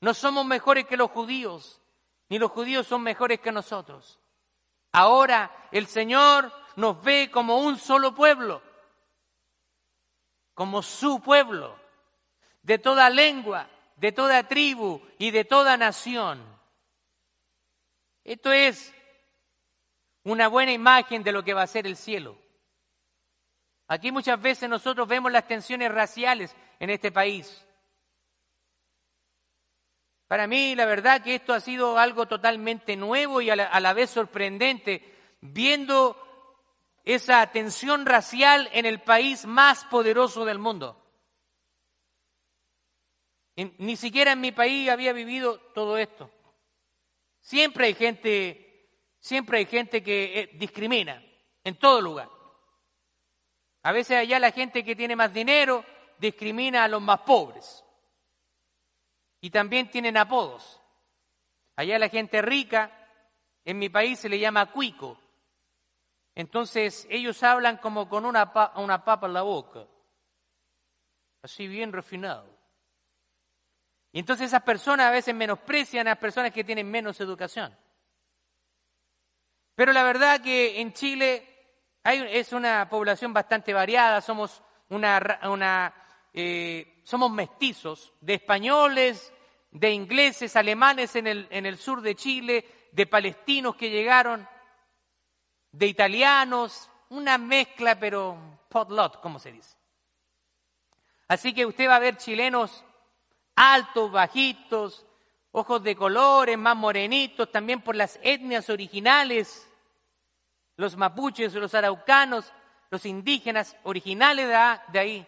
No 0.00 0.14
somos 0.14 0.46
mejores 0.46 0.86
que 0.86 0.96
los 0.96 1.10
judíos, 1.10 1.80
ni 2.28 2.38
los 2.38 2.50
judíos 2.50 2.86
son 2.86 3.02
mejores 3.02 3.40
que 3.40 3.52
nosotros. 3.52 4.18
Ahora 4.92 5.68
el 5.72 5.86
Señor 5.86 6.52
nos 6.76 7.02
ve 7.02 7.30
como 7.30 7.58
un 7.58 7.78
solo 7.78 8.14
pueblo, 8.14 8.62
como 10.54 10.82
su 10.82 11.20
pueblo, 11.20 11.78
de 12.62 12.78
toda 12.78 13.10
lengua, 13.10 13.68
de 13.96 14.12
toda 14.12 14.48
tribu 14.48 15.00
y 15.18 15.30
de 15.30 15.44
toda 15.44 15.76
nación. 15.76 16.42
Esto 18.24 18.52
es 18.52 18.94
una 20.24 20.48
buena 20.48 20.72
imagen 20.72 21.22
de 21.22 21.32
lo 21.32 21.42
que 21.42 21.54
va 21.54 21.62
a 21.62 21.66
ser 21.66 21.86
el 21.86 21.96
cielo. 21.96 22.36
Aquí 23.86 24.12
muchas 24.12 24.40
veces 24.40 24.68
nosotros 24.68 25.08
vemos 25.08 25.32
las 25.32 25.46
tensiones 25.46 25.90
raciales 25.92 26.54
en 26.78 26.90
este 26.90 27.10
país. 27.10 27.66
Para 30.30 30.46
mí, 30.46 30.76
la 30.76 30.86
verdad 30.86 31.24
que 31.24 31.34
esto 31.34 31.52
ha 31.52 31.58
sido 31.58 31.98
algo 31.98 32.28
totalmente 32.28 32.94
nuevo 32.94 33.40
y 33.40 33.50
a 33.50 33.56
la, 33.56 33.92
vez 33.94 34.10
sorprendente, 34.10 35.02
viendo 35.40 36.16
esa 37.02 37.44
tensión 37.50 38.06
racial 38.06 38.70
en 38.72 38.86
el 38.86 39.00
país 39.00 39.44
más 39.44 39.84
poderoso 39.86 40.44
del 40.44 40.60
mundo. 40.60 41.04
ni 43.56 43.96
siquiera 43.96 44.30
en 44.30 44.40
mi 44.40 44.52
país 44.52 44.88
había 44.88 45.12
vivido 45.12 45.58
todo 45.74 45.98
esto. 45.98 46.30
Siempre 47.40 47.86
hay 47.86 47.94
gente, 47.94 48.88
siempre 49.18 49.58
hay 49.58 49.66
gente 49.66 50.00
que 50.00 50.38
eh, 50.38 50.50
discrimina 50.52 51.20
en 51.64 51.74
todo 51.74 52.00
lugar. 52.00 52.30
A 53.82 53.90
veces 53.90 54.18
allá 54.18 54.38
la 54.38 54.52
gente 54.52 54.84
que 54.84 54.94
tiene 54.94 55.16
más 55.16 55.34
dinero 55.34 55.84
discrimina 56.20 56.84
a 56.84 56.88
los 56.88 57.02
más 57.02 57.18
pobres. 57.22 57.84
Y 59.40 59.50
también 59.50 59.90
tienen 59.90 60.16
apodos. 60.16 60.80
Allá 61.76 61.98
la 61.98 62.08
gente 62.08 62.42
rica, 62.42 62.90
en 63.64 63.78
mi 63.78 63.88
país 63.88 64.18
se 64.18 64.28
le 64.28 64.38
llama 64.38 64.70
cuico. 64.70 65.18
Entonces 66.34 67.06
ellos 67.10 67.42
hablan 67.42 67.78
como 67.78 68.08
con 68.08 68.24
una, 68.24 68.52
una 68.76 69.04
papa 69.04 69.26
en 69.26 69.32
la 69.32 69.42
boca, 69.42 69.86
así 71.42 71.66
bien 71.66 71.92
refinado. 71.92 72.46
Y 74.12 74.18
entonces 74.18 74.48
esas 74.48 74.62
personas 74.62 75.06
a 75.06 75.10
veces 75.10 75.34
menosprecian 75.34 76.06
a 76.06 76.10
las 76.10 76.18
personas 76.18 76.52
que 76.52 76.64
tienen 76.64 76.90
menos 76.90 77.20
educación. 77.20 77.76
Pero 79.74 79.92
la 79.92 80.02
verdad 80.02 80.40
que 80.40 80.80
en 80.80 80.92
Chile 80.92 81.46
hay, 82.02 82.26
es 82.30 82.52
una 82.52 82.88
población 82.88 83.32
bastante 83.32 83.72
variada, 83.72 84.20
somos 84.20 84.62
una, 84.88 85.40
una 85.44 85.99
eh, 86.32 87.02
somos 87.04 87.30
mestizos 87.30 88.12
de 88.20 88.34
españoles, 88.34 89.32
de 89.70 89.92
ingleses, 89.92 90.56
alemanes 90.56 91.16
en 91.16 91.26
el, 91.26 91.46
en 91.50 91.66
el 91.66 91.76
sur 91.78 92.00
de 92.00 92.14
Chile, 92.14 92.64
de 92.92 93.06
palestinos 93.06 93.76
que 93.76 93.90
llegaron, 93.90 94.46
de 95.72 95.86
italianos, 95.86 96.90
una 97.10 97.38
mezcla, 97.38 97.98
pero 97.98 98.58
potlot, 98.68 99.20
como 99.20 99.38
se 99.38 99.52
dice. 99.52 99.76
Así 101.28 101.52
que 101.52 101.66
usted 101.66 101.88
va 101.88 101.96
a 101.96 102.00
ver 102.00 102.16
chilenos 102.16 102.84
altos, 103.54 104.10
bajitos, 104.10 105.06
ojos 105.52 105.82
de 105.82 105.94
colores, 105.94 106.58
más 106.58 106.76
morenitos, 106.76 107.50
también 107.50 107.82
por 107.82 107.94
las 107.94 108.18
etnias 108.22 108.70
originales, 108.70 109.68
los 110.76 110.96
mapuches, 110.96 111.54
los 111.54 111.74
araucanos, 111.74 112.52
los 112.90 113.04
indígenas 113.06 113.76
originales 113.84 114.48
de 114.88 114.98
ahí. 114.98 115.26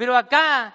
Pero 0.00 0.16
acá, 0.16 0.74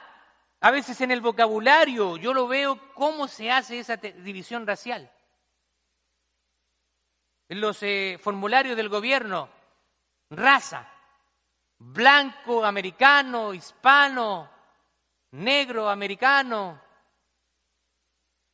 a 0.60 0.70
veces 0.70 1.02
en 1.02 1.10
el 1.10 1.20
vocabulario, 1.20 2.16
yo 2.18 2.32
lo 2.32 2.48
veo 2.48 2.94
cómo 2.94 3.28
se 3.28 3.50
hace 3.50 3.80
esa 3.80 3.98
división 3.98 4.68
racial. 4.68 5.12
En 7.50 7.60
los 7.60 7.82
eh, 7.82 8.20
formularios 8.22 8.78
del 8.78 8.88
gobierno, 8.88 9.50
raza, 10.30 10.88
blanco 11.80 12.64
americano, 12.64 13.52
hispano, 13.52 14.48
negro 15.32 15.90
americano, 15.90 16.80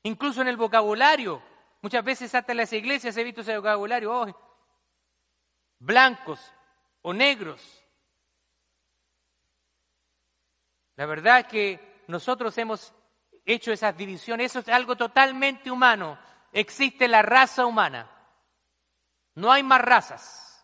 incluso 0.03 0.41
en 0.41 0.47
el 0.47 0.55
vocabulario. 0.55 1.43
Muchas 1.81 2.05
veces 2.05 2.33
hasta 2.33 2.53
en 2.53 2.59
las 2.59 2.71
iglesias 2.71 3.17
he 3.17 3.25
visto 3.25 3.41
ese 3.41 3.57
vocabulario, 3.57 4.33
blancos 5.79 6.39
o 7.01 7.11
negros. 7.11 7.80
La 11.01 11.07
verdad 11.07 11.39
es 11.39 11.47
que 11.47 12.03
nosotros 12.09 12.55
hemos 12.59 12.93
hecho 13.43 13.71
esas 13.71 13.97
divisiones, 13.97 14.51
eso 14.51 14.59
es 14.59 14.67
algo 14.69 14.95
totalmente 14.95 15.71
humano. 15.71 16.15
Existe 16.53 17.07
la 17.07 17.23
raza 17.23 17.65
humana. 17.65 18.07
No 19.33 19.51
hay 19.51 19.63
más 19.63 19.81
razas. 19.81 20.63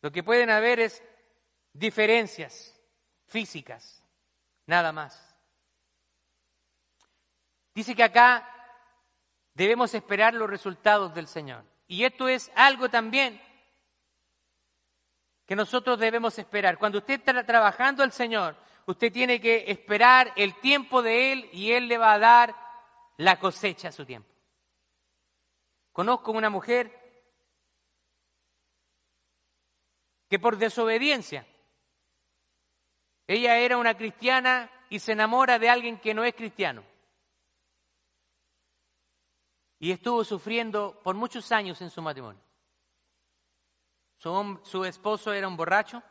Lo 0.00 0.10
que 0.10 0.22
pueden 0.22 0.48
haber 0.48 0.80
es 0.80 1.02
diferencias 1.74 2.74
físicas, 3.26 4.02
nada 4.64 4.90
más. 4.90 5.36
Dice 7.74 7.94
que 7.94 8.04
acá 8.04 8.48
debemos 9.52 9.92
esperar 9.92 10.32
los 10.32 10.48
resultados 10.48 11.12
del 11.14 11.28
Señor. 11.28 11.62
Y 11.86 12.04
esto 12.04 12.28
es 12.28 12.50
algo 12.54 12.88
también 12.88 13.42
que 15.46 15.56
nosotros 15.56 15.98
debemos 15.98 16.38
esperar. 16.38 16.78
Cuando 16.78 16.98
usted 16.98 17.14
está 17.14 17.44
trabajando 17.44 18.02
al 18.02 18.12
Señor, 18.12 18.56
usted 18.86 19.12
tiene 19.12 19.40
que 19.40 19.64
esperar 19.68 20.32
el 20.36 20.54
tiempo 20.60 21.02
de 21.02 21.32
Él 21.32 21.50
y 21.52 21.72
Él 21.72 21.88
le 21.88 21.98
va 21.98 22.14
a 22.14 22.18
dar 22.18 22.54
la 23.16 23.38
cosecha 23.38 23.88
a 23.88 23.92
su 23.92 24.04
tiempo. 24.04 24.28
Conozco 25.92 26.32
una 26.32 26.50
mujer 26.50 27.04
que 30.28 30.38
por 30.38 30.56
desobediencia, 30.56 31.46
ella 33.26 33.58
era 33.58 33.76
una 33.76 33.96
cristiana 33.96 34.70
y 34.90 34.98
se 34.98 35.12
enamora 35.12 35.58
de 35.58 35.68
alguien 35.68 35.98
que 35.98 36.14
no 36.14 36.24
es 36.24 36.34
cristiano. 36.34 36.84
Y 39.78 39.92
estuvo 39.92 40.24
sufriendo 40.24 41.00
por 41.02 41.14
muchos 41.14 41.52
años 41.52 41.80
en 41.82 41.90
su 41.90 42.02
matrimonio. 42.02 42.40
Su, 44.16 44.60
su 44.64 44.84
esposo 44.84 45.32
era 45.32 45.48
un 45.48 45.56
borracho, 45.56 46.02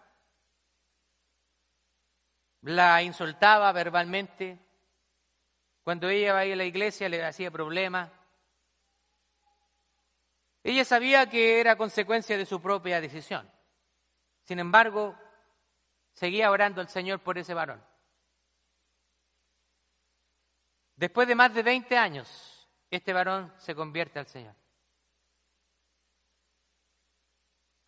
la 2.62 3.02
insultaba 3.02 3.72
verbalmente, 3.72 4.58
cuando 5.84 6.10
ella 6.10 6.44
iba 6.46 6.54
a 6.54 6.56
la 6.56 6.64
iglesia 6.64 7.10
le 7.10 7.24
hacía 7.24 7.52
problemas. 7.52 8.10
Ella 10.64 10.86
sabía 10.86 11.30
que 11.30 11.60
era 11.60 11.76
consecuencia 11.76 12.38
de 12.38 12.46
su 12.46 12.62
propia 12.62 13.02
decisión. 13.02 13.52
Sin 14.44 14.60
embargo, 14.60 15.18
seguía 16.14 16.52
orando 16.52 16.80
al 16.80 16.88
Señor 16.88 17.20
por 17.20 17.38
ese 17.38 17.54
varón. 17.54 17.84
Después 20.96 21.28
de 21.28 21.36
más 21.36 21.54
de 21.54 21.64
20 21.64 21.98
años, 21.98 22.70
este 22.90 23.12
varón 23.12 23.54
se 23.58 23.76
convierte 23.76 24.20
al 24.20 24.28
Señor. 24.28 24.56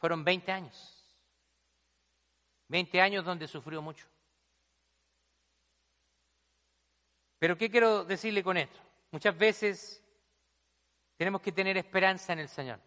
Fueron 0.06 0.24
20 0.24 0.52
años. 0.52 1.18
20 2.68 3.02
años 3.02 3.26
donde 3.26 3.48
sufrió 3.48 3.82
mucho. 3.82 4.06
Pero 7.40 7.58
¿qué 7.58 7.72
quiero 7.72 8.04
decirle 8.04 8.44
con 8.44 8.56
esto? 8.56 8.80
Muchas 9.10 9.36
veces 9.36 10.04
tenemos 11.18 11.42
que 11.42 11.52
tener 11.52 11.76
esperanza 11.78 12.34
en 12.34 12.38
el 12.38 12.50
Señor. 12.50 12.80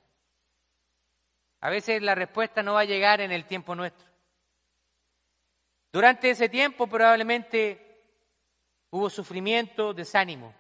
A 1.59 1.71
veces 1.71 2.01
la 2.03 2.15
respuesta 2.15 2.63
no 2.63 2.75
va 2.75 2.83
a 2.83 2.85
llegar 2.85 3.21
en 3.21 3.33
el 3.33 3.47
tiempo 3.47 3.75
nuestro. 3.75 4.07
Durante 5.91 6.31
ese 6.31 6.49
tiempo 6.49 6.87
probablemente 6.87 8.01
hubo 8.91 9.11
sufrimiento, 9.11 9.93
desánimo. 9.93 10.55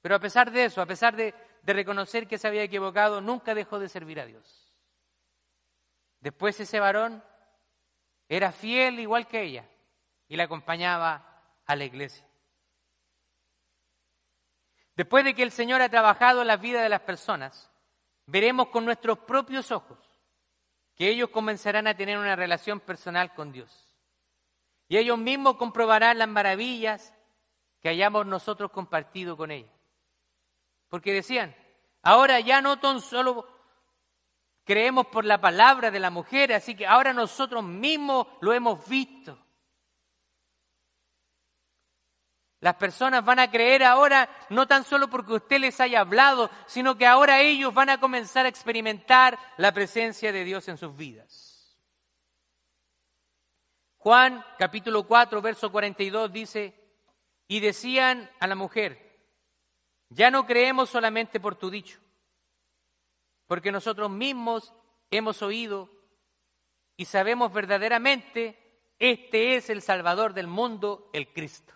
Pero 0.00 0.14
a 0.14 0.20
pesar 0.20 0.50
de 0.50 0.64
eso, 0.64 0.80
a 0.80 0.86
pesar 0.86 1.14
de, 1.14 1.34
reconocer 1.64 2.26
que 2.26 2.38
se 2.38 2.48
había 2.48 2.62
equivocado, 2.62 3.20
nunca 3.20 3.54
dejó 3.54 3.78
de 3.78 3.90
servir 3.90 4.20
a 4.20 4.24
Dios. 4.24 4.59
Después 6.20 6.60
ese 6.60 6.80
varón 6.80 7.22
era 8.28 8.52
fiel 8.52 9.00
igual 9.00 9.26
que 9.26 9.42
ella 9.42 9.68
y 10.28 10.36
la 10.36 10.44
acompañaba 10.44 11.42
a 11.66 11.76
la 11.76 11.84
iglesia. 11.84 12.26
Después 14.96 15.24
de 15.24 15.34
que 15.34 15.42
el 15.42 15.50
Señor 15.50 15.80
ha 15.80 15.88
trabajado 15.88 16.42
en 16.42 16.46
la 16.46 16.56
vida 16.56 16.82
de 16.82 16.88
las 16.88 17.00
personas, 17.00 17.70
veremos 18.26 18.68
con 18.68 18.84
nuestros 18.84 19.18
propios 19.20 19.72
ojos 19.72 19.98
que 20.94 21.08
ellos 21.08 21.30
comenzarán 21.30 21.86
a 21.86 21.96
tener 21.96 22.18
una 22.18 22.36
relación 22.36 22.80
personal 22.80 23.32
con 23.34 23.52
Dios. 23.52 23.88
Y 24.88 24.98
ellos 24.98 25.16
mismos 25.16 25.56
comprobarán 25.56 26.18
las 26.18 26.28
maravillas 26.28 27.14
que 27.80 27.88
hayamos 27.88 28.26
nosotros 28.26 28.70
compartido 28.70 29.36
con 29.36 29.50
ellos. 29.50 29.70
Porque 30.88 31.14
decían, 31.14 31.56
ahora 32.02 32.40
ya 32.40 32.60
no 32.60 32.78
tan 32.78 33.00
solo 33.00 33.46
creemos 34.70 35.08
por 35.08 35.24
la 35.24 35.40
palabra 35.40 35.90
de 35.90 35.98
la 35.98 36.10
mujer, 36.10 36.52
así 36.52 36.76
que 36.76 36.86
ahora 36.86 37.12
nosotros 37.12 37.64
mismos 37.64 38.28
lo 38.40 38.52
hemos 38.52 38.88
visto. 38.88 39.36
Las 42.60 42.76
personas 42.76 43.24
van 43.24 43.40
a 43.40 43.50
creer 43.50 43.82
ahora 43.82 44.30
no 44.48 44.68
tan 44.68 44.84
solo 44.84 45.10
porque 45.10 45.32
usted 45.32 45.58
les 45.58 45.80
haya 45.80 45.98
hablado, 45.98 46.52
sino 46.66 46.96
que 46.96 47.04
ahora 47.04 47.40
ellos 47.40 47.74
van 47.74 47.90
a 47.90 47.98
comenzar 47.98 48.46
a 48.46 48.48
experimentar 48.48 49.36
la 49.56 49.72
presencia 49.72 50.30
de 50.30 50.44
Dios 50.44 50.68
en 50.68 50.78
sus 50.78 50.96
vidas. 50.96 51.76
Juan 53.96 54.44
capítulo 54.56 55.04
4, 55.04 55.42
verso 55.42 55.72
42 55.72 56.32
dice, 56.32 56.80
y 57.48 57.58
decían 57.58 58.30
a 58.38 58.46
la 58.46 58.54
mujer, 58.54 59.18
ya 60.10 60.30
no 60.30 60.46
creemos 60.46 60.90
solamente 60.90 61.40
por 61.40 61.56
tu 61.56 61.70
dicho, 61.70 61.98
porque 63.50 63.72
nosotros 63.72 64.08
mismos 64.08 64.72
hemos 65.10 65.42
oído 65.42 65.90
y 66.96 67.06
sabemos 67.06 67.52
verdaderamente, 67.52 68.84
este 68.96 69.56
es 69.56 69.70
el 69.70 69.82
Salvador 69.82 70.34
del 70.34 70.46
mundo, 70.46 71.10
el 71.12 71.32
Cristo. 71.32 71.74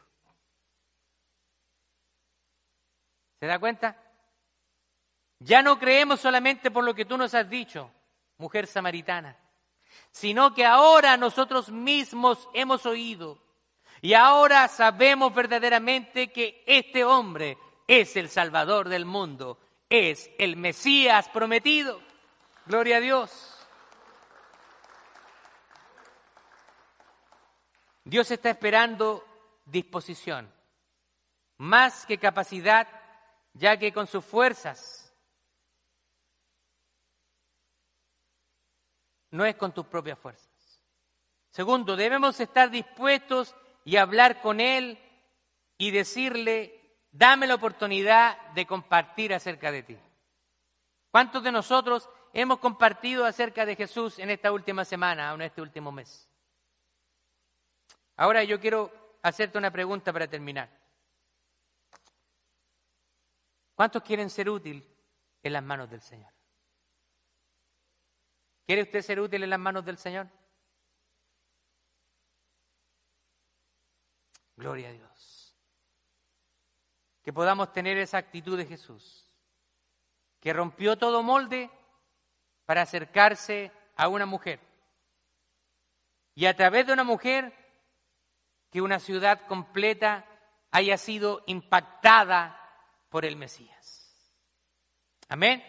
¿Se 3.41 3.47
da 3.47 3.59
cuenta? 3.59 4.01
Ya 5.41 5.63
no 5.63 5.77
creemos 5.81 6.21
solamente 6.21 6.71
por 6.71 6.85
lo 6.85 6.95
que 6.95 7.07
tú 7.07 7.19
nos 7.19 7.35
has 7.35 7.51
dicho, 7.51 7.91
mujer 8.39 8.69
samaritana, 8.69 9.37
sino 10.13 10.55
que 10.55 10.65
ahora 10.65 11.17
nosotros 11.17 11.71
mismos 11.73 12.49
hemos 12.55 12.87
oído 12.87 13.43
y 14.01 14.15
ahora 14.15 14.69
sabemos 14.69 15.35
verdaderamente 15.35 16.31
que 16.31 16.63
este 16.69 17.05
hombre 17.05 17.59
es 17.89 18.15
el 18.15 18.29
Salvador 18.29 18.89
del 18.89 19.07
mundo, 19.07 19.59
es 19.95 20.31
el 20.39 20.57
Mesías 20.57 21.29
prometido. 21.29 22.01
Gloria 22.67 22.97
a 22.97 23.01
Dios. 23.01 23.51
Dios 28.05 28.31
está 28.31 28.51
esperando 28.51 29.25
disposición, 29.65 30.53
más 31.59 32.05
que 32.07 32.19
capacidad 32.19 32.87
ya 33.55 33.79
que 33.79 33.93
con 33.93 34.07
sus 34.07 34.25
fuerzas 34.25 35.15
no 39.31 39.45
es 39.47 39.55
con 39.57 39.73
tus 39.73 39.87
propias 39.87 40.19
fuerzas. 40.19 40.51
Segundo, 41.51 41.97
debemos 41.97 42.41
estar 42.41 42.71
dispuestos 42.71 43.55
y 43.85 43.97
hablar 43.97 44.41
con 44.41 44.61
Él 44.61 44.99
y 45.79 45.93
decirle, 45.93 46.74
dame 47.15 47.47
la 47.47 47.55
oportunidad 47.55 48.37
de 48.53 48.67
compartir 48.67 49.33
acerca 49.33 49.71
de 49.71 49.85
ti. 49.85 49.99
¿Cuántos 51.11 51.43
de 51.45 51.53
nosotros 51.53 52.11
hemos 52.33 52.59
compartido 52.59 53.25
acerca 53.25 53.65
de 53.65 53.77
Jesús 53.77 54.19
en 54.19 54.31
esta 54.31 54.51
última 54.51 54.85
semana 54.85 55.33
o 55.33 55.37
en 55.37 55.43
este 55.43 55.63
último 55.63 55.93
mes? 55.93 56.29
Ahora 58.17 58.43
yo 58.43 58.61
quiero 58.61 58.93
hacerte 59.23 59.59
una 59.59 59.71
pregunta 59.71 60.13
para 60.13 60.27
terminar. 60.27 60.69
¿Cuántos 63.77 64.03
quieren 64.03 64.29
ser 64.29 64.51
útil 64.51 64.85
en 65.43 65.53
las 65.53 65.63
manos 65.63 65.89
del 65.89 66.01
Señor? 66.01 66.33
¿Quiere 68.67 68.83
usted 68.83 69.03
ser 69.03 69.21
útil 69.21 69.43
en 69.45 69.51
las 69.51 69.59
manos 69.59 69.85
del 69.85 69.99
Señor? 69.99 70.29
Gloria 74.57 74.89
a 74.89 74.93
Dios. 74.93 75.14
Que 77.25 77.33
podamos 77.33 77.73
tener 77.73 77.97
esa 77.97 78.19
actitud 78.19 78.59
de 78.59 78.67
Jesús, 78.67 79.31
que 80.41 80.53
rompió 80.53 80.99
todo 80.99 81.23
molde 81.23 81.71
para 82.67 82.83
acercarse 82.83 83.73
a 83.97 84.09
una 84.09 84.27
mujer. 84.27 84.61
Y 86.35 86.45
a 86.47 86.55
través 86.55 86.87
de 86.87 86.93
una 86.93 87.05
mujer, 87.05 87.53
que 88.71 88.83
una 88.83 88.99
ciudad 88.99 89.47
completa 89.47 90.27
haya 90.71 90.99
sido 90.99 91.43
impactada 91.47 92.61
por 93.09 93.25
el 93.25 93.37
Mesías. 93.37 94.31
Amén. 95.29 95.65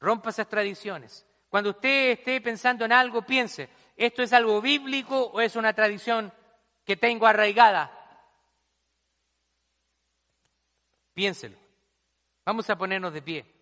Rompa 0.00 0.30
esas 0.30 0.48
tradiciones. 0.48 1.26
Cuando 1.48 1.70
usted 1.70 2.10
esté 2.10 2.40
pensando 2.40 2.84
en 2.84 2.92
algo, 2.92 3.22
piense, 3.22 3.70
¿esto 3.96 4.22
es 4.22 4.32
algo 4.32 4.60
bíblico 4.60 5.26
o 5.26 5.40
es 5.40 5.56
una 5.56 5.72
tradición 5.72 6.32
que 6.84 6.96
tengo 6.96 7.26
arraigada? 7.26 8.03
Piénselo. 11.14 11.56
Vamos 12.44 12.68
a 12.68 12.76
ponernos 12.76 13.12
de 13.12 13.22
pie. 13.22 13.53